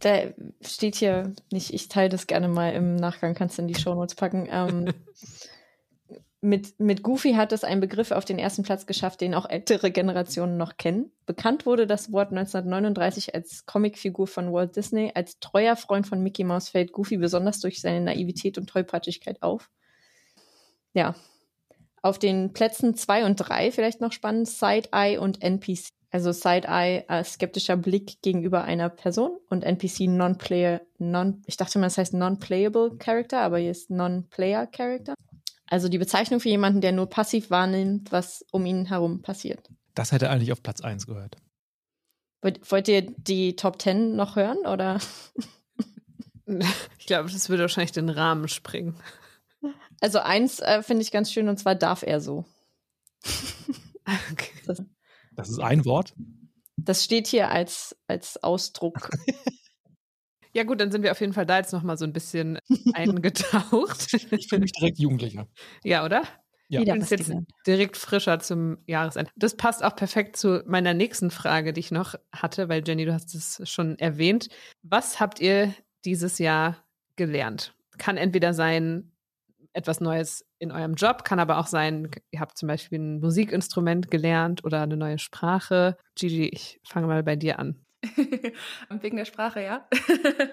Da 0.00 0.22
steht 0.62 0.96
hier 0.96 1.34
nicht, 1.52 1.74
ich 1.74 1.88
teile 1.88 2.08
das 2.08 2.26
gerne 2.26 2.48
mal 2.48 2.72
im 2.72 2.96
Nachgang, 2.96 3.34
kannst 3.34 3.58
du 3.58 3.62
in 3.62 3.68
die 3.68 3.74
Shownotes 3.74 4.14
packen. 4.14 4.48
Ähm, 4.50 4.86
mit, 6.46 6.78
mit 6.78 7.02
Goofy 7.02 7.32
hat 7.32 7.52
es 7.52 7.64
einen 7.64 7.80
Begriff 7.80 8.12
auf 8.12 8.24
den 8.24 8.38
ersten 8.38 8.62
Platz 8.62 8.86
geschafft, 8.86 9.20
den 9.20 9.34
auch 9.34 9.50
ältere 9.50 9.90
Generationen 9.90 10.56
noch 10.56 10.76
kennen. 10.76 11.10
Bekannt 11.26 11.66
wurde 11.66 11.88
das 11.88 12.12
Wort 12.12 12.30
1939 12.30 13.34
als 13.34 13.66
Comicfigur 13.66 14.28
von 14.28 14.52
Walt 14.52 14.76
Disney. 14.76 15.10
Als 15.12 15.40
treuer 15.40 15.74
Freund 15.74 16.06
von 16.06 16.22
Mickey 16.22 16.44
Mouse 16.44 16.68
fällt 16.68 16.92
Goofy 16.92 17.16
besonders 17.16 17.58
durch 17.58 17.80
seine 17.80 18.00
Naivität 18.00 18.58
und 18.58 18.68
Tollpatschigkeit 18.68 19.42
auf. 19.42 19.70
Ja. 20.92 21.16
Auf 22.00 22.20
den 22.20 22.52
Plätzen 22.52 22.94
zwei 22.94 23.24
und 23.24 23.36
drei 23.36 23.72
vielleicht 23.72 24.00
noch 24.00 24.12
spannend, 24.12 24.48
Side-Eye 24.48 25.18
und 25.18 25.42
NPC. 25.42 25.88
Also 26.12 26.30
Side-Eye 26.30 27.08
als 27.08 27.32
skeptischer 27.32 27.76
Blick 27.76 28.22
gegenüber 28.22 28.62
einer 28.62 28.88
Person 28.88 29.36
und 29.50 29.64
NPC 29.64 30.06
Non-Player, 30.06 30.80
non, 30.98 31.42
ich 31.46 31.56
dachte 31.56 31.80
mal, 31.80 31.86
das 31.86 31.98
heißt 31.98 32.14
Non-Playable 32.14 32.96
Character, 32.98 33.40
aber 33.40 33.58
hier 33.58 33.72
ist 33.72 33.90
Non-Player 33.90 34.68
Character. 34.68 35.14
Also 35.68 35.88
die 35.88 35.98
Bezeichnung 35.98 36.40
für 36.40 36.48
jemanden, 36.48 36.80
der 36.80 36.92
nur 36.92 37.06
passiv 37.08 37.50
wahrnimmt, 37.50 38.12
was 38.12 38.44
um 38.52 38.64
ihn 38.66 38.86
herum 38.86 39.22
passiert. 39.22 39.68
Das 39.94 40.12
hätte 40.12 40.30
eigentlich 40.30 40.52
auf 40.52 40.62
Platz 40.62 40.80
1 40.80 41.06
gehört. 41.06 41.36
Wollt, 42.42 42.70
wollt 42.70 42.86
ihr 42.88 43.02
die 43.02 43.56
Top 43.56 43.80
10 43.80 44.14
noch 44.14 44.36
hören 44.36 44.58
oder? 44.58 45.00
Ich 46.98 47.06
glaube, 47.06 47.28
das 47.28 47.48
würde 47.48 47.64
wahrscheinlich 47.64 47.90
den 47.90 48.08
Rahmen 48.08 48.46
springen. 48.46 48.94
Also 50.00 50.20
eins 50.20 50.60
äh, 50.60 50.80
finde 50.84 51.02
ich 51.02 51.10
ganz 51.10 51.32
schön 51.32 51.48
und 51.48 51.58
zwar 51.58 51.74
darf 51.74 52.02
er 52.04 52.20
so. 52.20 52.44
Okay. 54.30 54.52
Das, 54.64 54.80
Das 55.32 55.48
ist 55.48 55.58
ein 55.58 55.84
Wort. 55.84 56.14
das 56.76 57.02
steht 57.02 57.26
hier 57.26 57.50
als, 57.50 57.96
als 58.06 58.40
Ausdruck. 58.44 59.10
Ja 60.56 60.64
gut, 60.64 60.80
dann 60.80 60.90
sind 60.90 61.02
wir 61.02 61.12
auf 61.12 61.20
jeden 61.20 61.34
Fall 61.34 61.44
da 61.44 61.58
jetzt 61.58 61.74
noch 61.74 61.82
mal 61.82 61.98
so 61.98 62.06
ein 62.06 62.14
bisschen 62.14 62.58
eingetaucht. 62.94 64.14
Ich 64.14 64.48
fühle 64.48 64.62
mich 64.62 64.72
direkt 64.72 64.98
jugendlicher. 64.98 65.46
ja, 65.84 66.02
oder? 66.02 66.22
Ja. 66.68 66.80
Was 66.86 67.10
ist 67.12 67.28
jetzt 67.28 67.32
direkt 67.66 67.98
frischer 67.98 68.40
zum 68.40 68.78
Jahresende. 68.86 69.30
Das 69.36 69.54
passt 69.54 69.84
auch 69.84 69.94
perfekt 69.94 70.38
zu 70.38 70.64
meiner 70.66 70.94
nächsten 70.94 71.30
Frage, 71.30 71.74
die 71.74 71.80
ich 71.80 71.90
noch 71.90 72.14
hatte, 72.32 72.70
weil 72.70 72.82
Jenny, 72.86 73.04
du 73.04 73.12
hast 73.12 73.34
es 73.34 73.60
schon 73.68 73.98
erwähnt. 73.98 74.48
Was 74.82 75.20
habt 75.20 75.40
ihr 75.40 75.74
dieses 76.06 76.38
Jahr 76.38 76.78
gelernt? 77.16 77.74
Kann 77.98 78.16
entweder 78.16 78.54
sein 78.54 79.12
etwas 79.74 80.00
Neues 80.00 80.46
in 80.58 80.72
eurem 80.72 80.94
Job, 80.94 81.24
kann 81.24 81.38
aber 81.38 81.58
auch 81.58 81.66
sein, 81.66 82.10
ihr 82.30 82.40
habt 82.40 82.56
zum 82.56 82.66
Beispiel 82.66 82.98
ein 82.98 83.20
Musikinstrument 83.20 84.10
gelernt 84.10 84.64
oder 84.64 84.80
eine 84.80 84.96
neue 84.96 85.18
Sprache. 85.18 85.98
Gigi, 86.14 86.48
ich 86.48 86.80
fange 86.82 87.08
mal 87.08 87.22
bei 87.22 87.36
dir 87.36 87.58
an. 87.58 87.85
Wegen 89.00 89.16
der 89.16 89.24
Sprache, 89.24 89.62
ja. 89.62 89.88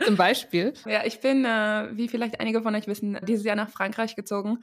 Zum 0.06 0.16
Beispiel. 0.16 0.74
Ja, 0.86 1.06
ich 1.06 1.20
bin, 1.20 1.46
äh, 1.46 1.90
wie 1.94 2.08
vielleicht 2.08 2.40
einige 2.40 2.62
von 2.62 2.76
euch 2.76 2.88
wissen, 2.88 3.18
dieses 3.24 3.46
Jahr 3.46 3.56
nach 3.56 3.70
Frankreich 3.70 4.16
gezogen. 4.16 4.60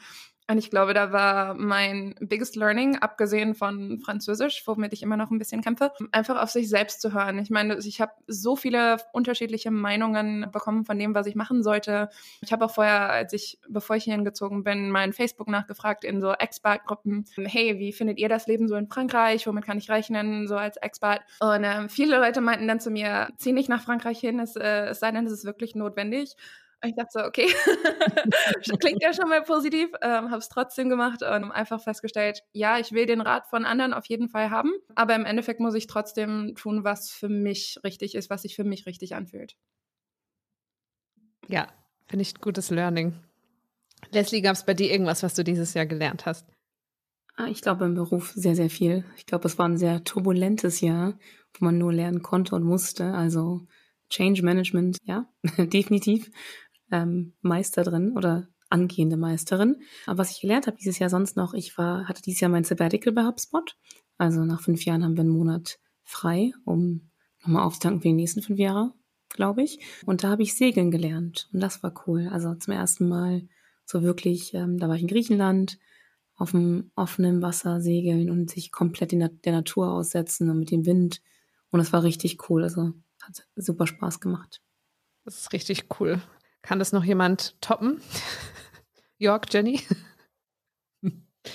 Und 0.50 0.58
ich 0.58 0.68
glaube, 0.68 0.94
da 0.94 1.12
war 1.12 1.54
mein 1.54 2.16
biggest 2.18 2.56
learning, 2.56 2.96
abgesehen 2.96 3.54
von 3.54 4.00
Französisch, 4.00 4.64
womit 4.66 4.92
ich 4.92 5.00
immer 5.00 5.16
noch 5.16 5.30
ein 5.30 5.38
bisschen 5.38 5.62
kämpfe, 5.62 5.92
einfach 6.10 6.42
auf 6.42 6.50
sich 6.50 6.68
selbst 6.68 7.00
zu 7.00 7.12
hören. 7.12 7.38
Ich 7.38 7.50
meine, 7.50 7.78
ich 7.78 8.00
habe 8.00 8.10
so 8.26 8.56
viele 8.56 8.96
unterschiedliche 9.12 9.70
Meinungen 9.70 10.50
bekommen 10.50 10.84
von 10.84 10.98
dem, 10.98 11.14
was 11.14 11.28
ich 11.28 11.36
machen 11.36 11.62
sollte. 11.62 12.08
Ich 12.40 12.52
habe 12.52 12.64
auch 12.64 12.72
vorher, 12.72 13.10
als 13.10 13.32
ich, 13.32 13.60
bevor 13.68 13.94
ich 13.94 14.02
hierhin 14.02 14.24
gezogen 14.24 14.64
bin, 14.64 14.90
mein 14.90 15.12
Facebook 15.12 15.46
nachgefragt 15.46 16.02
in 16.02 16.20
so 16.20 16.32
Expat-Gruppen. 16.32 17.26
Hey, 17.36 17.78
wie 17.78 17.92
findet 17.92 18.18
ihr 18.18 18.28
das 18.28 18.48
Leben 18.48 18.66
so 18.66 18.74
in 18.74 18.88
Frankreich? 18.88 19.46
Womit 19.46 19.64
kann 19.64 19.78
ich 19.78 19.88
rechnen, 19.88 20.48
so 20.48 20.56
als 20.56 20.78
Expat? 20.78 21.20
Und 21.38 21.62
ähm, 21.62 21.88
viele 21.88 22.18
Leute 22.18 22.40
meinten 22.40 22.66
dann 22.66 22.80
zu 22.80 22.90
mir, 22.90 23.28
zieh 23.36 23.52
nicht 23.52 23.68
nach 23.68 23.82
Frankreich 23.84 24.18
hin, 24.18 24.40
es, 24.40 24.56
äh, 24.56 24.86
es 24.86 24.98
sei 24.98 25.12
denn, 25.12 25.26
es 25.26 25.32
ist 25.32 25.44
wirklich 25.44 25.76
notwendig. 25.76 26.34
Ich 26.82 26.94
dachte 26.94 27.10
so, 27.12 27.20
okay, 27.20 27.46
klingt 28.80 29.02
ja 29.02 29.12
schon 29.12 29.28
mal 29.28 29.42
positiv, 29.42 29.90
ähm, 30.00 30.30
habe 30.30 30.38
es 30.38 30.48
trotzdem 30.48 30.88
gemacht 30.88 31.22
und 31.22 31.50
einfach 31.50 31.82
festgestellt, 31.82 32.42
ja, 32.52 32.78
ich 32.78 32.92
will 32.92 33.04
den 33.04 33.20
Rat 33.20 33.46
von 33.48 33.66
anderen 33.66 33.92
auf 33.92 34.06
jeden 34.06 34.28
Fall 34.30 34.50
haben, 34.50 34.72
aber 34.94 35.14
im 35.14 35.26
Endeffekt 35.26 35.60
muss 35.60 35.74
ich 35.74 35.86
trotzdem 35.88 36.54
tun, 36.56 36.82
was 36.82 37.10
für 37.10 37.28
mich 37.28 37.78
richtig 37.84 38.14
ist, 38.14 38.30
was 38.30 38.42
sich 38.42 38.56
für 38.56 38.64
mich 38.64 38.86
richtig 38.86 39.14
anfühlt. 39.14 39.56
Ja, 41.48 41.68
finde 42.06 42.22
ich 42.22 42.40
gutes 42.40 42.70
Learning. 42.70 43.14
Leslie, 44.10 44.40
gab 44.40 44.54
es 44.54 44.64
bei 44.64 44.74
dir 44.74 44.90
irgendwas, 44.90 45.22
was 45.22 45.34
du 45.34 45.44
dieses 45.44 45.74
Jahr 45.74 45.86
gelernt 45.86 46.24
hast? 46.26 46.46
Ah, 47.36 47.46
Ich 47.46 47.62
glaube 47.62 47.84
im 47.84 47.94
Beruf 47.94 48.32
sehr, 48.34 48.54
sehr 48.56 48.70
viel. 48.70 49.04
Ich 49.16 49.26
glaube, 49.26 49.46
es 49.48 49.58
war 49.58 49.68
ein 49.68 49.78
sehr 49.78 50.04
turbulentes 50.04 50.80
Jahr, 50.80 51.18
wo 51.54 51.64
man 51.64 51.78
nur 51.78 51.92
lernen 51.92 52.22
konnte 52.22 52.54
und 52.54 52.64
musste. 52.64 53.12
Also 53.14 53.66
Change 54.10 54.42
Management, 54.42 54.98
ja, 55.04 55.26
definitiv 55.58 56.30
ähm, 56.90 57.34
Meister 57.40 57.82
drin 57.82 58.16
oder 58.16 58.48
angehende 58.68 59.16
Meisterin. 59.16 59.76
Aber 60.06 60.18
was 60.18 60.30
ich 60.30 60.40
gelernt 60.40 60.66
habe 60.66 60.76
dieses 60.76 60.98
Jahr 60.98 61.10
sonst 61.10 61.36
noch, 61.36 61.54
ich 61.54 61.76
war, 61.76 62.08
hatte 62.08 62.22
dieses 62.22 62.40
Jahr 62.40 62.50
mein 62.50 62.64
Sabbatical 62.64 63.12
bei 63.12 63.24
HubSpot. 63.24 63.76
Also 64.16 64.44
nach 64.44 64.60
fünf 64.60 64.84
Jahren 64.84 65.04
haben 65.04 65.16
wir 65.16 65.22
einen 65.22 65.30
Monat 65.30 65.78
frei, 66.02 66.52
um 66.64 67.10
nochmal 67.42 67.64
aufzutanken 67.64 68.02
für 68.02 68.08
die 68.08 68.14
nächsten 68.14 68.42
fünf 68.42 68.58
Jahre, 68.58 68.92
glaube 69.30 69.62
ich. 69.62 69.80
Und 70.06 70.22
da 70.22 70.30
habe 70.30 70.42
ich 70.42 70.54
Segeln 70.54 70.90
gelernt. 70.90 71.48
Und 71.52 71.60
das 71.60 71.82
war 71.82 71.92
cool. 72.06 72.28
Also 72.30 72.54
zum 72.54 72.72
ersten 72.74 73.08
Mal 73.08 73.48
so 73.84 74.02
wirklich, 74.02 74.54
ähm, 74.54 74.78
da 74.78 74.88
war 74.88 74.96
ich 74.96 75.02
in 75.02 75.08
Griechenland, 75.08 75.78
auf 76.36 76.52
dem 76.52 76.90
offenen 76.96 77.42
Wasser 77.42 77.82
segeln 77.82 78.30
und 78.30 78.50
sich 78.50 78.72
komplett 78.72 79.12
in 79.12 79.18
der, 79.18 79.52
Natur 79.52 79.92
aussetzen 79.92 80.48
und 80.48 80.58
mit 80.58 80.70
dem 80.70 80.86
Wind. 80.86 81.20
Und 81.70 81.80
es 81.80 81.92
war 81.92 82.02
richtig 82.02 82.48
cool. 82.48 82.62
Also 82.62 82.94
hat 83.20 83.46
super 83.56 83.86
Spaß 83.86 84.20
gemacht. 84.20 84.62
Das 85.24 85.36
ist 85.36 85.52
richtig 85.52 85.86
cool. 86.00 86.22
Kann 86.62 86.78
das 86.78 86.92
noch 86.92 87.04
jemand 87.04 87.60
toppen? 87.60 88.00
Jörg, 89.18 89.42
Jenny? 89.50 89.80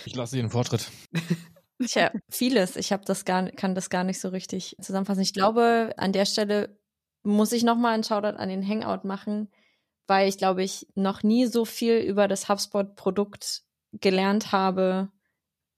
Ich 0.05 0.15
lasse 0.15 0.35
dir 0.35 0.43
den 0.43 0.51
Vortritt. 0.51 0.89
Tja, 1.83 2.11
vieles. 2.29 2.75
Ich 2.75 2.91
habe 2.91 3.03
das 3.05 3.25
gar, 3.25 3.49
kann 3.51 3.75
das 3.75 3.89
gar 3.89 4.03
nicht 4.03 4.19
so 4.19 4.29
richtig 4.29 4.75
zusammenfassen. 4.81 5.21
Ich 5.21 5.33
glaube, 5.33 5.93
an 5.97 6.13
der 6.13 6.25
Stelle 6.25 6.79
muss 7.23 7.51
ich 7.51 7.63
noch 7.63 7.77
mal 7.77 7.93
einen 7.93 8.03
Shoutout 8.03 8.37
an 8.37 8.49
den 8.49 8.67
Hangout 8.67 9.05
machen, 9.05 9.51
weil 10.07 10.29
ich 10.29 10.37
glaube, 10.37 10.63
ich 10.63 10.87
noch 10.95 11.23
nie 11.23 11.47
so 11.47 11.65
viel 11.65 11.97
über 11.97 12.27
das 12.27 12.47
HubSpot-Produkt 12.47 13.63
gelernt 13.91 14.51
habe 14.51 15.11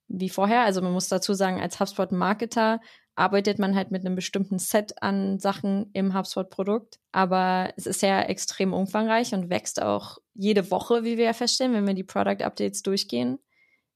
wie 0.07 0.29
vorher. 0.29 0.61
Also 0.61 0.81
man 0.81 0.93
muss 0.93 1.09
dazu 1.09 1.33
sagen, 1.33 1.59
als 1.59 1.79
HubSpot-Marketer 1.79 2.79
arbeitet 3.17 3.57
man 3.57 3.75
halt 3.75 3.91
mit 3.91 4.05
einem 4.05 4.15
bestimmten 4.15 4.59
Set 4.59 5.01
an 5.01 5.39
Sachen 5.39 5.89
im 5.93 6.15
HubSpot-Produkt. 6.15 6.99
Aber 7.11 7.73
es 7.75 7.87
ist 7.87 8.01
ja 8.03 8.21
extrem 8.21 8.73
umfangreich 8.73 9.33
und 9.33 9.49
wächst 9.49 9.81
auch 9.81 10.19
jede 10.35 10.69
Woche, 10.69 11.03
wie 11.03 11.17
wir 11.17 11.25
ja 11.25 11.33
feststellen, 11.33 11.73
wenn 11.73 11.87
wir 11.87 11.95
die 11.95 12.03
Product-Updates 12.03 12.83
durchgehen 12.83 13.39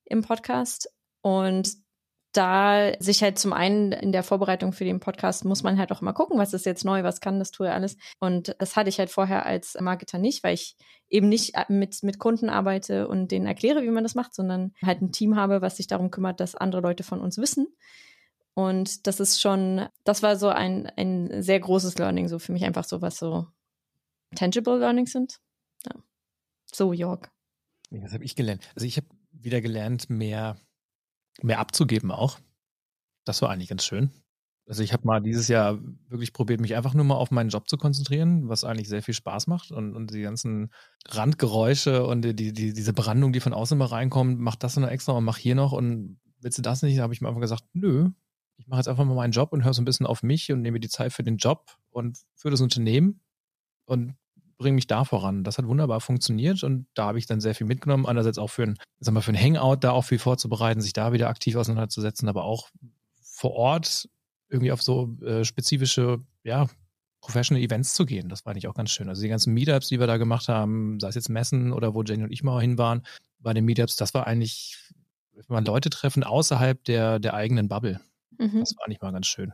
im 0.06 0.24
Podcast. 0.24 0.92
Und 1.22 1.72
da 2.34 2.94
sich 3.00 3.22
halt 3.22 3.38
zum 3.38 3.54
einen 3.54 3.92
in 3.92 4.12
der 4.12 4.24
Vorbereitung 4.24 4.72
für 4.72 4.86
den 4.86 5.02
Podcast 5.02 5.44
muss 5.46 5.64
man 5.64 5.78
halt 5.78 5.92
auch 5.92 6.02
immer 6.02 6.14
gucken, 6.14 6.40
was 6.40 6.54
ist 6.54 6.66
jetzt 6.66 6.86
neu, 6.86 7.04
was 7.04 7.20
kann 7.20 7.40
das 7.40 7.52
Tool 7.52 7.68
alles. 7.68 7.98
Und 8.20 8.56
das 8.58 8.76
hatte 8.76 8.90
ich 8.90 9.00
halt 9.00 9.10
vorher 9.10 9.46
als 9.46 9.78
Marketer 9.80 10.18
nicht, 10.18 10.44
weil 10.44 10.56
ich 10.56 10.78
eben 11.10 11.30
nicht 11.30 11.54
mit, 11.68 12.02
mit 12.04 12.20
Kunden 12.20 12.50
arbeite 12.50 13.08
und 13.08 13.32
denen 13.32 13.46
erkläre, 13.46 13.84
wie 13.84 13.90
man 13.90 14.04
das 14.04 14.16
macht, 14.16 14.34
sondern 14.34 14.74
halt 14.84 15.02
ein 15.02 15.12
Team 15.12 15.36
habe, 15.36 15.62
was 15.62 15.78
sich 15.78 15.88
darum 15.88 16.10
kümmert, 16.10 16.40
dass 16.40 16.56
andere 16.56 16.82
Leute 16.82 17.04
von 17.04 17.20
uns 17.20 17.38
wissen. 17.38 17.68
Und 18.54 19.08
das 19.08 19.20
ist 19.20 19.40
schon, 19.40 19.88
das 20.04 20.24
war 20.24 20.36
so 20.36 20.50
ein, 20.50 20.88
ein 20.98 21.42
sehr 21.42 21.60
großes 21.60 21.98
Learning, 21.98 22.28
so 22.28 22.38
für 22.38 22.52
mich 22.52 22.66
einfach 22.66 22.84
so, 22.84 23.02
was 23.02 23.18
so 23.18 23.48
tangible 24.36 24.78
Learnings 24.78 25.12
sind. 25.12 25.40
Ja. 25.86 26.02
So, 26.74 26.94
Jörg. 26.94 27.30
Was 27.92 28.14
habe 28.14 28.24
ich 28.24 28.36
gelernt? 28.36 28.70
Also 28.76 28.86
ich 28.86 28.98
habe 28.98 29.08
wieder 29.32 29.62
gelernt, 29.62 30.10
mehr, 30.10 30.58
mehr 31.42 31.60
abzugeben 31.60 32.12
auch. 32.12 32.40
Das 33.26 33.42
war 33.42 33.50
eigentlich 33.50 33.70
ganz 33.70 33.86
schön. 33.86 34.12
Also 34.68 34.84
ich 34.84 34.94
habe 34.94 35.06
mal 35.06 35.22
dieses 35.22 35.48
Jahr 35.48 35.80
wirklich 36.08 36.34
probiert, 36.34 36.62
mich 36.62 36.76
einfach 36.76 36.94
nur 36.94 37.04
mal 37.04 37.16
auf 37.16 37.32
meinen 37.32 37.50
Job 37.50 37.68
zu 37.68 37.78
konzentrieren, 37.78 38.48
was 38.48 38.64
eigentlich 38.64 38.88
sehr 38.88 39.02
viel 39.02 39.14
Spaß 39.14 39.48
macht. 39.48 39.72
Und, 39.72 39.96
und 39.96 40.14
die 40.14 40.22
ganzen 40.22 40.72
Randgeräusche 41.10 42.06
und 42.06 42.22
die, 42.22 42.34
die, 42.54 42.54
diese 42.74 42.94
Brandung, 42.94 43.34
die 43.34 43.40
von 43.40 43.54
außen 43.54 43.78
mal 43.78 43.86
reinkommt, 43.86 44.40
mach 44.40 44.56
das 44.56 44.78
noch 44.78 44.88
extra 44.88 45.14
und 45.14 45.26
mach 45.26 45.38
hier 45.38 45.56
noch 45.56 45.72
und 45.72 46.20
willst 46.40 46.58
du 46.58 46.62
das 46.62 46.84
nicht? 46.84 46.98
Da 46.98 47.04
habe 47.04 47.14
ich 47.14 47.22
mir 47.22 47.28
einfach 47.28 47.42
gesagt, 47.42 47.64
nö, 47.74 48.12
ich 48.62 48.68
mache 48.68 48.80
jetzt 48.80 48.88
einfach 48.88 49.06
mal 49.06 49.16
meinen 49.16 49.32
Job 49.32 49.54
und 49.54 49.64
höre 49.64 49.74
so 49.74 49.82
ein 49.82 49.86
bisschen 49.86 50.06
auf 50.06 50.22
mich 50.22 50.52
und 50.52 50.62
nehme 50.62 50.80
die 50.80 50.88
Zeit 50.88 51.14
für 51.14 51.24
den 51.24 51.38
Job 51.38 51.76
und 51.90 52.20
für 52.36 52.52
das 52.52 52.62
Unternehmen 52.62 53.22
und 53.86 54.16
bringe 54.60 54.76
mich 54.76 54.86
da 54.86 55.04
voran. 55.04 55.44
Das 55.44 55.58
hat 55.58 55.66
wunderbar 55.66 56.00
funktioniert 56.00 56.64
und 56.64 56.86
da 56.94 57.08
habe 57.08 57.18
ich 57.18 57.26
dann 57.26 57.42
sehr 57.42 57.56
viel 57.56 57.66
mitgenommen. 57.66 58.06
Andererseits 58.06 58.38
auch 58.38 58.52
für 58.52 58.64
ein, 58.64 58.78
sag 59.00 59.14
mal, 59.14 59.22
für 59.22 59.32
ein 59.32 59.42
Hangout 59.42 59.78
da 59.82 59.92
auch 59.92 60.04
viel 60.04 60.20
vorzubereiten, 60.20 60.80
sich 60.80 60.94
da 60.94 61.12
wieder 61.12 61.30
aktiv 61.30 61.56
auseinanderzusetzen, 61.56 62.30
aber 62.30 62.44
auch 62.44 62.70
vor 63.20 63.54
Ort 63.54 64.08
irgendwie 64.48 64.72
auf 64.72 64.84
so 64.84 65.18
äh, 65.26 65.44
spezifische, 65.44 66.20
ja, 66.44 66.68
Professional 67.22 67.64
Events 67.64 67.96
zu 67.96 68.06
gehen. 68.06 68.30
Das 68.30 68.46
war 68.46 68.52
eigentlich 68.52 68.68
auch 68.68 68.76
ganz 68.76 68.92
schön. 68.92 69.10
Also 69.10 69.24
die 69.24 69.30
ganzen 69.30 69.54
Meetups, 69.54 69.88
die 69.88 70.00
wir 70.00 70.08
da 70.08 70.18
gemacht 70.18 70.48
haben, 70.48 71.00
sei 71.00 71.08
es 71.08 71.16
jetzt 71.16 71.30
Messen 71.30 71.74
oder 71.74 71.96
wo 71.96 72.04
Jenny 72.04 72.24
und 72.24 72.32
ich 72.32 72.44
mal 72.44 72.62
hin 72.62 72.78
waren, 72.78 73.04
bei 73.40 73.54
den 73.54 73.66
Meetups, 73.66 73.96
das 73.96 74.14
war 74.14 74.28
eigentlich, 74.28 74.78
wenn 75.34 75.46
man 75.48 75.66
Leute 75.66 75.90
treffen 75.90 76.24
außerhalb 76.24 76.84
der, 76.84 77.18
der 77.18 77.34
eigenen 77.34 77.68
Bubble. 77.68 78.00
Mhm. 78.42 78.60
Das 78.60 78.74
war 78.78 78.88
nicht 78.88 79.02
mal 79.02 79.12
ganz 79.12 79.28
schön. 79.28 79.54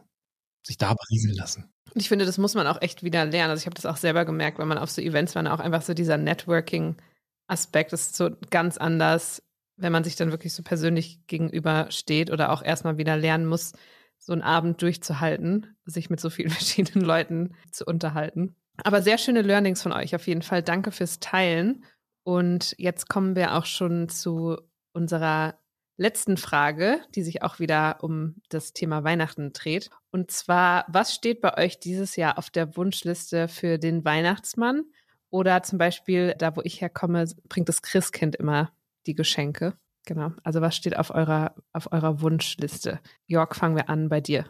Sich 0.63 0.77
da 0.77 0.93
berieseln 0.93 1.35
lassen. 1.35 1.71
Und 1.93 2.01
ich 2.01 2.09
finde, 2.09 2.25
das 2.25 2.37
muss 2.37 2.55
man 2.55 2.67
auch 2.67 2.81
echt 2.81 3.03
wieder 3.03 3.25
lernen. 3.25 3.51
Also 3.51 3.61
ich 3.61 3.65
habe 3.65 3.75
das 3.75 3.85
auch 3.85 3.97
selber 3.97 4.25
gemerkt, 4.25 4.59
wenn 4.59 4.67
man 4.67 4.77
auf 4.77 4.91
so 4.91 5.01
Events 5.01 5.35
war, 5.35 5.53
auch 5.53 5.59
einfach 5.59 5.81
so 5.81 5.93
dieser 5.93 6.17
Networking-Aspekt 6.17 7.93
ist 7.93 8.15
so 8.15 8.29
ganz 8.49 8.77
anders, 8.77 9.43
wenn 9.77 9.91
man 9.91 10.03
sich 10.03 10.15
dann 10.15 10.31
wirklich 10.31 10.53
so 10.53 10.63
persönlich 10.63 11.25
gegenübersteht 11.27 12.31
oder 12.31 12.51
auch 12.51 12.63
erstmal 12.63 12.97
wieder 12.97 13.15
lernen 13.17 13.45
muss, 13.45 13.73
so 14.17 14.33
einen 14.33 14.41
Abend 14.41 14.81
durchzuhalten, 14.81 15.75
sich 15.85 16.09
mit 16.09 16.19
so 16.19 16.29
vielen 16.29 16.49
verschiedenen 16.49 17.05
Leuten 17.05 17.55
zu 17.71 17.85
unterhalten. 17.85 18.55
Aber 18.83 19.01
sehr 19.01 19.17
schöne 19.17 19.41
Learnings 19.41 19.81
von 19.81 19.91
euch 19.91 20.15
auf 20.15 20.27
jeden 20.27 20.41
Fall. 20.41 20.61
Danke 20.63 20.91
fürs 20.91 21.19
Teilen. 21.19 21.83
Und 22.23 22.75
jetzt 22.77 23.09
kommen 23.09 23.35
wir 23.35 23.55
auch 23.55 23.65
schon 23.65 24.09
zu 24.09 24.57
unserer 24.93 25.57
letzten 25.97 26.37
Frage, 26.37 27.01
die 27.15 27.23
sich 27.23 27.41
auch 27.41 27.59
wieder 27.59 27.97
um 28.01 28.35
das 28.49 28.73
Thema 28.73 29.03
Weihnachten 29.03 29.51
dreht. 29.51 29.89
Und 30.11 30.31
zwar, 30.31 30.85
was 30.87 31.13
steht 31.13 31.41
bei 31.41 31.57
euch 31.57 31.79
dieses 31.79 32.15
Jahr 32.15 32.37
auf 32.37 32.49
der 32.49 32.77
Wunschliste 32.77 33.47
für 33.47 33.77
den 33.77 34.05
Weihnachtsmann? 34.05 34.83
Oder 35.29 35.63
zum 35.63 35.77
Beispiel, 35.77 36.35
da 36.37 36.55
wo 36.55 36.61
ich 36.63 36.79
herkomme, 36.79 37.25
bringt 37.49 37.67
das 37.67 37.81
Christkind 37.81 38.35
immer 38.35 38.71
die 39.07 39.15
Geschenke. 39.15 39.73
Genau. 40.05 40.31
Also 40.43 40.61
was 40.61 40.75
steht 40.75 40.97
auf 40.97 41.09
eurer, 41.09 41.55
auf 41.73 41.91
eurer 41.91 42.21
Wunschliste? 42.21 43.01
Jörg, 43.25 43.55
fangen 43.55 43.75
wir 43.75 43.89
an 43.89 44.07
bei 44.07 44.21
dir. 44.21 44.45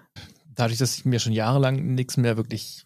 Dadurch, 0.54 0.78
dass 0.78 0.98
ich 0.98 1.06
mir 1.06 1.20
schon 1.20 1.34
jahrelang 1.34 1.96
nichts 1.96 2.18
mehr 2.18 2.38
wirklich 2.38 2.86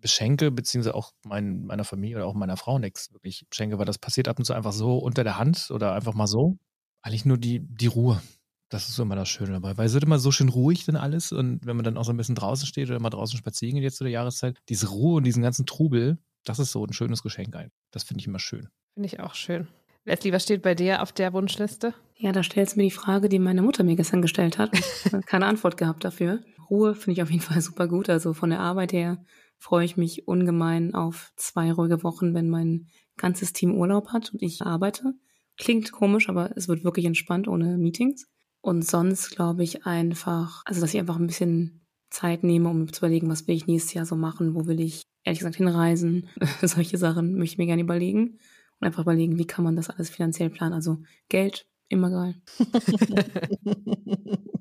beschenke, 0.00 0.50
beziehungsweise 0.50 0.96
auch 0.96 1.12
mein, 1.24 1.64
meiner 1.64 1.84
Familie 1.84 2.16
oder 2.16 2.26
auch 2.26 2.34
meiner 2.34 2.56
Frau 2.56 2.80
nichts 2.80 3.12
wirklich 3.12 3.46
schenke, 3.52 3.78
weil 3.78 3.86
das 3.86 3.98
passiert 3.98 4.26
ab 4.26 4.38
und 4.38 4.44
zu 4.44 4.52
einfach 4.52 4.72
so 4.72 4.98
unter 4.98 5.22
der 5.22 5.38
Hand 5.38 5.70
oder 5.70 5.94
einfach 5.94 6.14
mal 6.14 6.26
so. 6.26 6.58
Eigentlich 7.02 7.24
nur 7.24 7.38
die, 7.38 7.60
die 7.60 7.86
Ruhe. 7.86 8.22
Das 8.68 8.88
ist 8.88 8.94
so 8.94 9.02
immer 9.02 9.16
das 9.16 9.28
Schöne 9.28 9.52
dabei, 9.52 9.76
weil 9.76 9.86
es 9.86 9.92
wird 9.92 10.04
immer 10.04 10.18
so 10.18 10.32
schön 10.32 10.48
ruhig 10.48 10.86
dann 10.86 10.96
alles 10.96 11.30
und 11.30 11.66
wenn 11.66 11.76
man 11.76 11.84
dann 11.84 11.98
auch 11.98 12.04
so 12.04 12.12
ein 12.12 12.16
bisschen 12.16 12.34
draußen 12.36 12.66
steht 12.66 12.88
oder 12.88 13.00
mal 13.00 13.10
draußen 13.10 13.36
spazieren 13.36 13.74
geht 13.74 13.84
jetzt 13.84 13.98
zu 13.98 14.04
der 14.04 14.12
Jahreszeit, 14.12 14.58
diese 14.70 14.88
Ruhe 14.88 15.16
und 15.16 15.24
diesen 15.24 15.42
ganzen 15.42 15.66
Trubel, 15.66 16.16
das 16.44 16.58
ist 16.58 16.72
so 16.72 16.82
ein 16.82 16.94
schönes 16.94 17.22
Geschenk 17.22 17.54
ein. 17.54 17.70
Das 17.90 18.02
finde 18.02 18.20
ich 18.20 18.26
immer 18.26 18.38
schön. 18.38 18.68
Finde 18.94 19.08
ich 19.08 19.20
auch 19.20 19.34
schön. 19.34 19.68
Leslie, 20.04 20.32
was 20.32 20.44
steht 20.44 20.62
bei 20.62 20.74
dir 20.74 21.02
auf 21.02 21.12
der 21.12 21.32
Wunschliste? 21.32 21.94
Ja, 22.16 22.32
da 22.32 22.42
stellst 22.42 22.74
du 22.74 22.80
mir 22.80 22.84
die 22.84 22.90
Frage, 22.90 23.28
die 23.28 23.38
meine 23.38 23.62
Mutter 23.62 23.84
mir 23.84 23.94
gestern 23.94 24.22
gestellt 24.22 24.58
hat. 24.58 24.70
Keine 25.26 25.46
Antwort 25.46 25.76
gehabt 25.76 26.04
dafür. 26.04 26.40
Ruhe 26.70 26.94
finde 26.94 27.12
ich 27.12 27.22
auf 27.22 27.30
jeden 27.30 27.42
Fall 27.42 27.60
super 27.60 27.86
gut. 27.88 28.08
Also 28.08 28.32
von 28.32 28.50
der 28.50 28.60
Arbeit 28.60 28.92
her 28.92 29.24
freue 29.58 29.84
ich 29.84 29.96
mich 29.96 30.26
ungemein 30.26 30.94
auf 30.94 31.32
zwei 31.36 31.72
ruhige 31.72 32.02
Wochen, 32.02 32.34
wenn 32.34 32.48
mein 32.48 32.88
ganzes 33.16 33.52
Team 33.52 33.74
Urlaub 33.74 34.08
hat 34.08 34.32
und 34.32 34.42
ich 34.42 34.62
arbeite. 34.62 35.14
Klingt 35.58 35.92
komisch, 35.92 36.28
aber 36.28 36.56
es 36.56 36.68
wird 36.68 36.84
wirklich 36.84 37.06
entspannt 37.06 37.48
ohne 37.48 37.78
Meetings. 37.78 38.26
Und 38.60 38.86
sonst 38.86 39.30
glaube 39.30 39.62
ich 39.64 39.86
einfach, 39.86 40.62
also 40.64 40.80
dass 40.80 40.94
ich 40.94 41.00
einfach 41.00 41.18
ein 41.18 41.26
bisschen 41.26 41.86
Zeit 42.10 42.44
nehme, 42.44 42.68
um 42.68 42.92
zu 42.92 43.00
überlegen, 43.00 43.28
was 43.28 43.48
will 43.48 43.56
ich 43.56 43.66
nächstes 43.66 43.94
Jahr 43.94 44.06
so 44.06 44.16
machen, 44.16 44.54
wo 44.54 44.66
will 44.66 44.80
ich 44.80 45.02
ehrlich 45.24 45.40
gesagt 45.40 45.56
hinreisen. 45.56 46.28
Solche 46.62 46.98
Sachen 46.98 47.34
möchte 47.34 47.54
ich 47.54 47.58
mir 47.58 47.66
gerne 47.66 47.82
überlegen 47.82 48.38
und 48.80 48.86
einfach 48.86 49.02
überlegen, 49.02 49.38
wie 49.38 49.46
kann 49.46 49.64
man 49.64 49.76
das 49.76 49.90
alles 49.90 50.10
finanziell 50.10 50.50
planen. 50.50 50.74
Also 50.74 50.98
Geld, 51.28 51.66
immer 51.88 52.10
geil. 52.10 52.34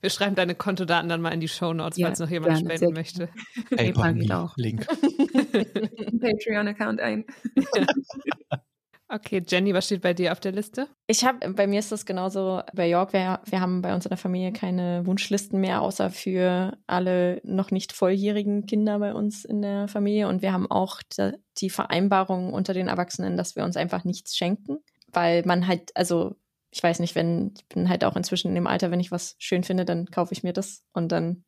Wir 0.00 0.10
schreiben 0.10 0.36
deine 0.36 0.54
Kontodaten 0.54 1.08
dann 1.08 1.20
mal 1.20 1.30
in 1.30 1.40
die 1.40 1.48
Show 1.48 1.72
Notes, 1.72 1.98
falls 2.00 2.20
Ja, 2.20 2.24
noch 2.24 2.30
jemand 2.30 2.54
gerne, 2.54 2.76
spenden 2.76 2.94
möchte. 2.94 3.28
PayPal 3.70 4.14
geht 4.14 4.30
auch. 4.30 4.56
Link. 4.56 4.86
Patreon-Account 6.20 7.00
ein. 7.00 7.24
Okay, 9.10 9.42
Jenny, 9.46 9.72
was 9.72 9.86
steht 9.86 10.02
bei 10.02 10.12
dir 10.12 10.32
auf 10.32 10.40
der 10.40 10.52
Liste? 10.52 10.86
Ich 11.06 11.24
habe, 11.24 11.54
bei 11.54 11.66
mir 11.66 11.78
ist 11.78 11.90
das 11.90 12.04
genauso 12.04 12.60
bei 12.74 12.86
York. 12.86 13.14
Wir, 13.14 13.40
wir 13.46 13.60
haben 13.60 13.80
bei 13.80 13.94
uns 13.94 14.04
in 14.04 14.10
der 14.10 14.18
Familie 14.18 14.52
keine 14.52 15.06
Wunschlisten 15.06 15.60
mehr, 15.60 15.80
außer 15.80 16.10
für 16.10 16.76
alle 16.86 17.40
noch 17.42 17.70
nicht 17.70 17.94
volljährigen 17.94 18.66
Kinder 18.66 18.98
bei 18.98 19.14
uns 19.14 19.46
in 19.46 19.62
der 19.62 19.88
Familie. 19.88 20.28
Und 20.28 20.42
wir 20.42 20.52
haben 20.52 20.70
auch 20.70 21.00
die, 21.16 21.32
die 21.56 21.70
Vereinbarung 21.70 22.52
unter 22.52 22.74
den 22.74 22.88
Erwachsenen, 22.88 23.38
dass 23.38 23.56
wir 23.56 23.64
uns 23.64 23.78
einfach 23.78 24.04
nichts 24.04 24.36
schenken, 24.36 24.80
weil 25.10 25.42
man 25.46 25.66
halt, 25.66 25.90
also 25.96 26.36
ich 26.70 26.82
weiß 26.82 26.98
nicht, 26.98 27.14
wenn, 27.14 27.54
ich 27.56 27.66
bin 27.66 27.88
halt 27.88 28.04
auch 28.04 28.14
inzwischen 28.14 28.48
in 28.48 28.54
dem 28.54 28.66
Alter, 28.66 28.90
wenn 28.90 29.00
ich 29.00 29.10
was 29.10 29.36
schön 29.38 29.64
finde, 29.64 29.86
dann 29.86 30.04
kaufe 30.06 30.34
ich 30.34 30.42
mir 30.42 30.52
das 30.52 30.84
und 30.92 31.12
dann 31.12 31.44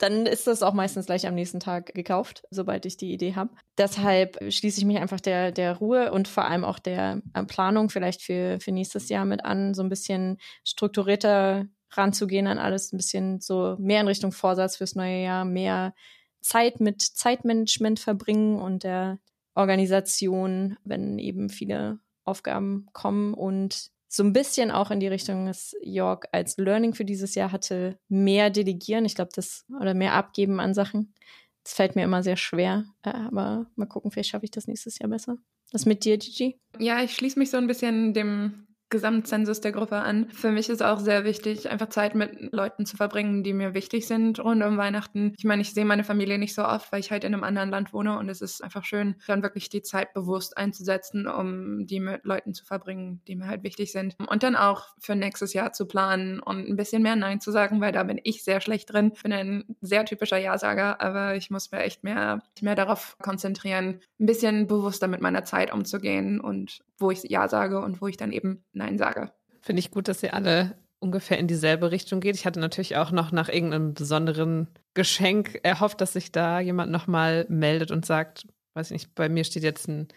dann 0.00 0.24
ist 0.24 0.46
das 0.46 0.62
auch 0.62 0.72
meistens 0.72 1.06
gleich 1.06 1.26
am 1.26 1.34
nächsten 1.34 1.60
Tag 1.60 1.92
gekauft, 1.94 2.42
sobald 2.50 2.86
ich 2.86 2.96
die 2.96 3.12
Idee 3.12 3.34
habe. 3.34 3.50
Deshalb 3.76 4.38
schließe 4.50 4.80
ich 4.80 4.86
mich 4.86 4.98
einfach 4.98 5.20
der, 5.20 5.52
der 5.52 5.76
Ruhe 5.76 6.10
und 6.10 6.26
vor 6.26 6.46
allem 6.46 6.64
auch 6.64 6.78
der 6.78 7.20
äh, 7.34 7.44
Planung 7.44 7.90
vielleicht 7.90 8.22
für, 8.22 8.58
für 8.60 8.72
nächstes 8.72 9.10
Jahr 9.10 9.26
mit 9.26 9.44
an, 9.44 9.74
so 9.74 9.82
ein 9.82 9.90
bisschen 9.90 10.38
strukturierter 10.64 11.66
ranzugehen 11.92 12.46
an 12.46 12.58
alles, 12.58 12.92
ein 12.92 12.96
bisschen 12.96 13.40
so 13.40 13.76
mehr 13.78 14.00
in 14.00 14.08
Richtung 14.08 14.32
Vorsatz 14.32 14.76
fürs 14.76 14.94
neue 14.94 15.22
Jahr, 15.22 15.44
mehr 15.44 15.92
Zeit 16.40 16.80
mit 16.80 17.02
Zeitmanagement 17.02 18.00
verbringen 18.00 18.58
und 18.58 18.84
der 18.84 19.18
Organisation, 19.54 20.78
wenn 20.82 21.18
eben 21.18 21.50
viele 21.50 21.98
Aufgaben 22.24 22.86
kommen 22.94 23.34
und 23.34 23.90
so 24.12 24.24
ein 24.24 24.32
bisschen 24.32 24.72
auch 24.72 24.90
in 24.90 24.98
die 24.98 25.06
Richtung, 25.06 25.46
dass 25.46 25.76
York 25.82 26.26
als 26.32 26.56
Learning 26.56 26.94
für 26.94 27.04
dieses 27.04 27.36
Jahr 27.36 27.52
hatte, 27.52 27.96
mehr 28.08 28.50
delegieren. 28.50 29.04
Ich 29.04 29.14
glaube, 29.14 29.30
das 29.34 29.64
oder 29.80 29.94
mehr 29.94 30.14
abgeben 30.14 30.58
an 30.58 30.74
Sachen. 30.74 31.14
Das 31.62 31.74
fällt 31.74 31.94
mir 31.94 32.02
immer 32.02 32.24
sehr 32.24 32.36
schwer, 32.36 32.86
äh, 33.04 33.10
aber 33.10 33.66
mal 33.76 33.86
gucken, 33.86 34.10
vielleicht 34.10 34.30
schaffe 34.30 34.46
ich 34.46 34.50
das 34.50 34.66
nächstes 34.66 34.98
Jahr 34.98 35.08
besser. 35.08 35.36
Was 35.70 35.86
mit 35.86 36.04
dir, 36.04 36.18
Gigi? 36.18 36.58
Ja, 36.80 37.02
ich 37.02 37.14
schließe 37.14 37.38
mich 37.38 37.50
so 37.50 37.56
ein 37.56 37.68
bisschen 37.68 38.12
dem 38.12 38.66
Gesamtzensus 38.90 39.60
der 39.60 39.72
Gruppe 39.72 39.96
an. 39.96 40.28
Für 40.30 40.50
mich 40.50 40.68
ist 40.68 40.82
auch 40.82 40.98
sehr 40.98 41.24
wichtig, 41.24 41.70
einfach 41.70 41.88
Zeit 41.88 42.14
mit 42.14 42.52
Leuten 42.52 42.84
zu 42.86 42.96
verbringen, 42.96 43.42
die 43.42 43.52
mir 43.52 43.72
wichtig 43.72 44.06
sind 44.06 44.40
rund 44.40 44.62
um 44.62 44.76
Weihnachten. 44.76 45.32
Ich 45.38 45.44
meine, 45.44 45.62
ich 45.62 45.72
sehe 45.72 45.84
meine 45.84 46.04
Familie 46.04 46.38
nicht 46.38 46.54
so 46.54 46.64
oft, 46.64 46.90
weil 46.92 47.00
ich 47.00 47.10
halt 47.10 47.24
in 47.24 47.32
einem 47.32 47.44
anderen 47.44 47.70
Land 47.70 47.92
wohne 47.92 48.18
und 48.18 48.28
es 48.28 48.40
ist 48.40 48.62
einfach 48.62 48.84
schön, 48.84 49.14
dann 49.26 49.42
wirklich 49.42 49.68
die 49.68 49.82
Zeit 49.82 50.12
bewusst 50.12 50.58
einzusetzen, 50.58 51.26
um 51.26 51.86
die 51.86 52.00
mit 52.00 52.24
Leuten 52.24 52.52
zu 52.52 52.64
verbringen, 52.64 53.22
die 53.28 53.36
mir 53.36 53.46
halt 53.46 53.62
wichtig 53.62 53.92
sind. 53.92 54.16
Und 54.18 54.42
dann 54.42 54.56
auch 54.56 54.88
für 54.98 55.14
nächstes 55.14 55.52
Jahr 55.52 55.72
zu 55.72 55.86
planen 55.86 56.40
und 56.40 56.68
ein 56.68 56.76
bisschen 56.76 57.02
mehr 57.02 57.16
Nein 57.16 57.40
zu 57.40 57.52
sagen, 57.52 57.80
weil 57.80 57.92
da 57.92 58.02
bin 58.02 58.20
ich 58.24 58.42
sehr 58.42 58.60
schlecht 58.60 58.92
drin. 58.92 59.12
Ich 59.14 59.22
bin 59.22 59.32
ein 59.32 59.64
sehr 59.80 60.04
typischer 60.04 60.38
Ja-Sager, 60.38 61.00
aber 61.00 61.36
ich 61.36 61.50
muss 61.50 61.70
mir 61.70 61.80
echt 61.80 62.02
mehr, 62.02 62.42
mehr 62.60 62.74
darauf 62.74 63.16
konzentrieren, 63.22 64.00
ein 64.18 64.26
bisschen 64.26 64.66
bewusster 64.66 65.06
mit 65.06 65.20
meiner 65.20 65.44
Zeit 65.44 65.72
umzugehen 65.72 66.40
und 66.40 66.80
wo 66.98 67.10
ich 67.10 67.22
Ja 67.24 67.48
sage 67.48 67.80
und 67.80 68.00
wo 68.00 68.06
ich 68.06 68.16
dann 68.16 68.32
eben 68.32 68.64
Nein 68.80 68.96
sage. 68.98 69.30
Finde 69.60 69.80
ich 69.80 69.90
gut, 69.90 70.08
dass 70.08 70.22
ihr 70.22 70.32
alle 70.32 70.76
ungefähr 71.00 71.38
in 71.38 71.46
dieselbe 71.46 71.90
Richtung 71.90 72.20
geht. 72.20 72.34
Ich 72.34 72.46
hatte 72.46 72.60
natürlich 72.60 72.96
auch 72.96 73.10
noch 73.10 73.30
nach 73.30 73.48
irgendeinem 73.48 73.92
besonderen 73.94 74.68
Geschenk 74.94 75.60
erhofft, 75.62 76.00
dass 76.00 76.14
sich 76.14 76.32
da 76.32 76.60
jemand 76.60 76.90
nochmal 76.90 77.46
meldet 77.48 77.90
und 77.90 78.06
sagt, 78.06 78.46
weiß 78.74 78.88
ich 78.90 78.92
nicht, 78.92 79.14
bei 79.14 79.28
mir 79.28 79.44
steht 79.44 79.62
jetzt 79.62 79.86
ein 79.88 80.08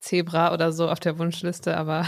Zebra 0.00 0.52
oder 0.52 0.72
so 0.72 0.88
auf 0.90 1.00
der 1.00 1.18
Wunschliste, 1.18 1.76
aber 1.76 2.06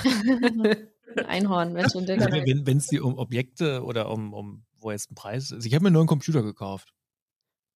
Ein 1.17 1.27
Einhorn, 1.27 1.75
wenn 1.75 1.89
schon 1.91 2.09
Also, 2.09 2.27
Dicker. 2.27 2.67
wenn 2.67 2.77
es 2.77 2.87
dir 2.89 3.05
um 3.05 3.17
Objekte 3.19 3.83
oder 3.83 4.11
um, 4.11 4.33
um 4.35 4.65
wo 4.79 4.91
jetzt 4.91 5.11
ein 5.11 5.15
Preis 5.15 5.51
ist. 5.51 5.65
Ich 5.65 5.75
habe 5.75 5.85
mir 5.85 5.91
nur 5.91 6.01
einen 6.03 6.09
Computer 6.09 6.43
gekauft. 6.43 6.93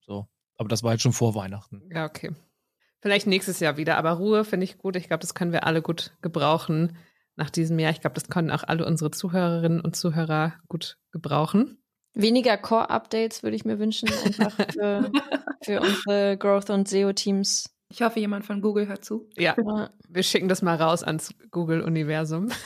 So. 0.00 0.26
Aber 0.56 0.68
das 0.68 0.82
war 0.82 0.90
halt 0.90 1.02
schon 1.02 1.12
vor 1.12 1.34
Weihnachten. 1.34 1.82
ja, 1.90 2.04
okay. 2.06 2.32
Vielleicht 3.00 3.26
nächstes 3.26 3.60
Jahr 3.60 3.76
wieder, 3.76 3.98
aber 3.98 4.12
Ruhe 4.12 4.44
finde 4.44 4.64
ich 4.64 4.78
gut. 4.78 4.96
Ich 4.96 5.06
glaube, 5.06 5.20
das 5.20 5.34
können 5.34 5.52
wir 5.52 5.64
alle 5.64 5.82
gut 5.82 6.16
gebrauchen 6.22 6.96
nach 7.36 7.50
diesem 7.50 7.78
Jahr. 7.78 7.90
Ich 7.92 8.00
glaube, 8.00 8.14
das 8.14 8.28
können 8.28 8.50
auch 8.50 8.64
alle 8.64 8.84
unsere 8.86 9.10
Zuhörerinnen 9.10 9.80
und 9.80 9.94
Zuhörer 9.96 10.54
gut 10.68 10.98
gebrauchen. 11.12 11.78
Weniger 12.14 12.56
Core-Updates 12.56 13.42
würde 13.42 13.56
ich 13.56 13.64
mir 13.66 13.78
wünschen, 13.78 14.08
einfach 14.24 14.52
für, 14.72 15.10
für 15.62 15.80
unsere 15.80 16.36
Growth- 16.38 16.70
und 16.70 16.88
SEO-Teams. 16.88 17.70
Ich 17.92 18.02
hoffe, 18.02 18.18
jemand 18.20 18.44
von 18.44 18.62
Google 18.62 18.88
hört 18.88 19.04
zu. 19.04 19.28
Ja, 19.36 19.54
Ja. 19.64 19.90
wir 20.08 20.22
schicken 20.22 20.48
das 20.48 20.62
mal 20.62 20.76
raus 20.76 21.02
ans 21.04 21.34
Google-Universum. 21.50 22.48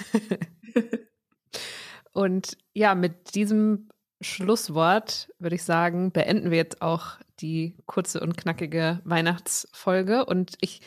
Und 2.13 2.57
ja, 2.75 2.95
mit 2.95 3.35
diesem 3.35 3.89
Schlusswort 4.21 5.31
würde 5.39 5.57
ich 5.57 5.63
sagen, 5.63 6.11
beenden 6.13 6.51
wir 6.51 6.59
jetzt 6.59 6.83
auch 6.83 7.13
die 7.41 7.77
kurze 7.87 8.21
und 8.21 8.37
knackige 8.37 9.01
Weihnachtsfolge. 9.05 10.25
Und 10.27 10.57
ich 10.61 10.81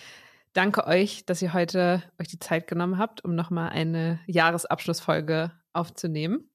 danke 0.54 0.88
euch, 0.88 1.26
dass 1.26 1.42
ihr 1.42 1.54
heute 1.54 2.04
euch 2.20 2.28
die 2.28 2.39
Zeit 2.39 2.68
genommen 2.68 2.98
habt, 2.98 3.24
um 3.24 3.36
nochmal 3.36 3.70
eine 3.70 4.20
Jahresabschlussfolge 4.28 5.52
aufzunehmen. 5.74 6.50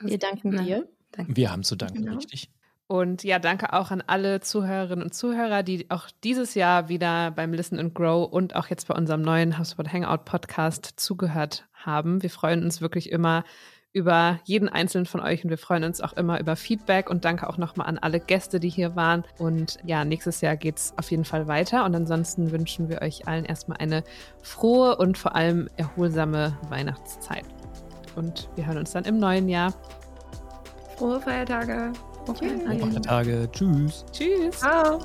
Wir 0.00 0.18
danken 0.18 0.52
dir. 0.64 0.88
Danke. 1.12 1.36
Wir 1.36 1.50
haben 1.50 1.62
zu 1.62 1.76
danken, 1.76 2.02
Genau. 2.04 2.16
richtig. 2.16 2.50
Und 2.86 3.22
ja, 3.22 3.38
danke 3.38 3.74
auch 3.74 3.90
an 3.90 4.02
alle 4.06 4.40
Zuhörerinnen 4.40 5.02
und 5.04 5.12
Zuhörer, 5.12 5.62
die 5.62 5.90
auch 5.90 6.08
dieses 6.24 6.54
Jahr 6.54 6.88
wieder 6.88 7.30
beim 7.30 7.52
Listen 7.52 7.78
and 7.78 7.94
Grow 7.94 8.30
und 8.30 8.56
auch 8.56 8.68
jetzt 8.68 8.88
bei 8.88 8.94
unserem 8.94 9.20
neuen 9.20 9.58
HubSpot 9.58 9.92
Hangout 9.92 10.24
Podcast 10.24 10.94
zugehört 10.96 11.68
haben. 11.74 12.22
Wir 12.22 12.30
freuen 12.30 12.62
uns 12.64 12.80
wirklich 12.80 13.10
immer 13.10 13.44
über 13.92 14.38
jeden 14.44 14.68
einzelnen 14.68 15.06
von 15.06 15.20
euch 15.20 15.44
und 15.44 15.50
wir 15.50 15.58
freuen 15.58 15.84
uns 15.84 16.00
auch 16.00 16.12
immer 16.12 16.38
über 16.40 16.56
Feedback 16.56 17.08
und 17.10 17.24
danke 17.24 17.48
auch 17.48 17.56
nochmal 17.56 17.86
an 17.86 17.98
alle 17.98 18.20
Gäste, 18.20 18.60
die 18.60 18.68
hier 18.68 18.96
waren. 18.96 19.24
Und 19.38 19.78
ja, 19.84 20.04
nächstes 20.04 20.40
Jahr 20.40 20.56
geht 20.56 20.76
es 20.76 20.94
auf 20.96 21.10
jeden 21.10 21.24
Fall 21.24 21.48
weiter 21.48 21.84
und 21.84 21.94
ansonsten 21.94 22.52
wünschen 22.52 22.88
wir 22.88 23.02
euch 23.02 23.26
allen 23.26 23.44
erstmal 23.44 23.78
eine 23.78 24.04
frohe 24.42 24.96
und 24.96 25.16
vor 25.16 25.34
allem 25.34 25.68
erholsame 25.76 26.56
Weihnachtszeit. 26.68 27.44
Und 28.14 28.48
wir 28.56 28.66
hören 28.66 28.78
uns 28.78 28.92
dann 28.92 29.04
im 29.04 29.18
neuen 29.18 29.48
Jahr. 29.48 29.72
Frohe 30.96 31.20
Feiertage. 31.20 31.92
Frohe 32.26 32.36
Feiertage. 32.36 33.48
Tschüss. 33.52 34.04
Tschüss. 34.12 34.58
Ciao. 34.58 35.00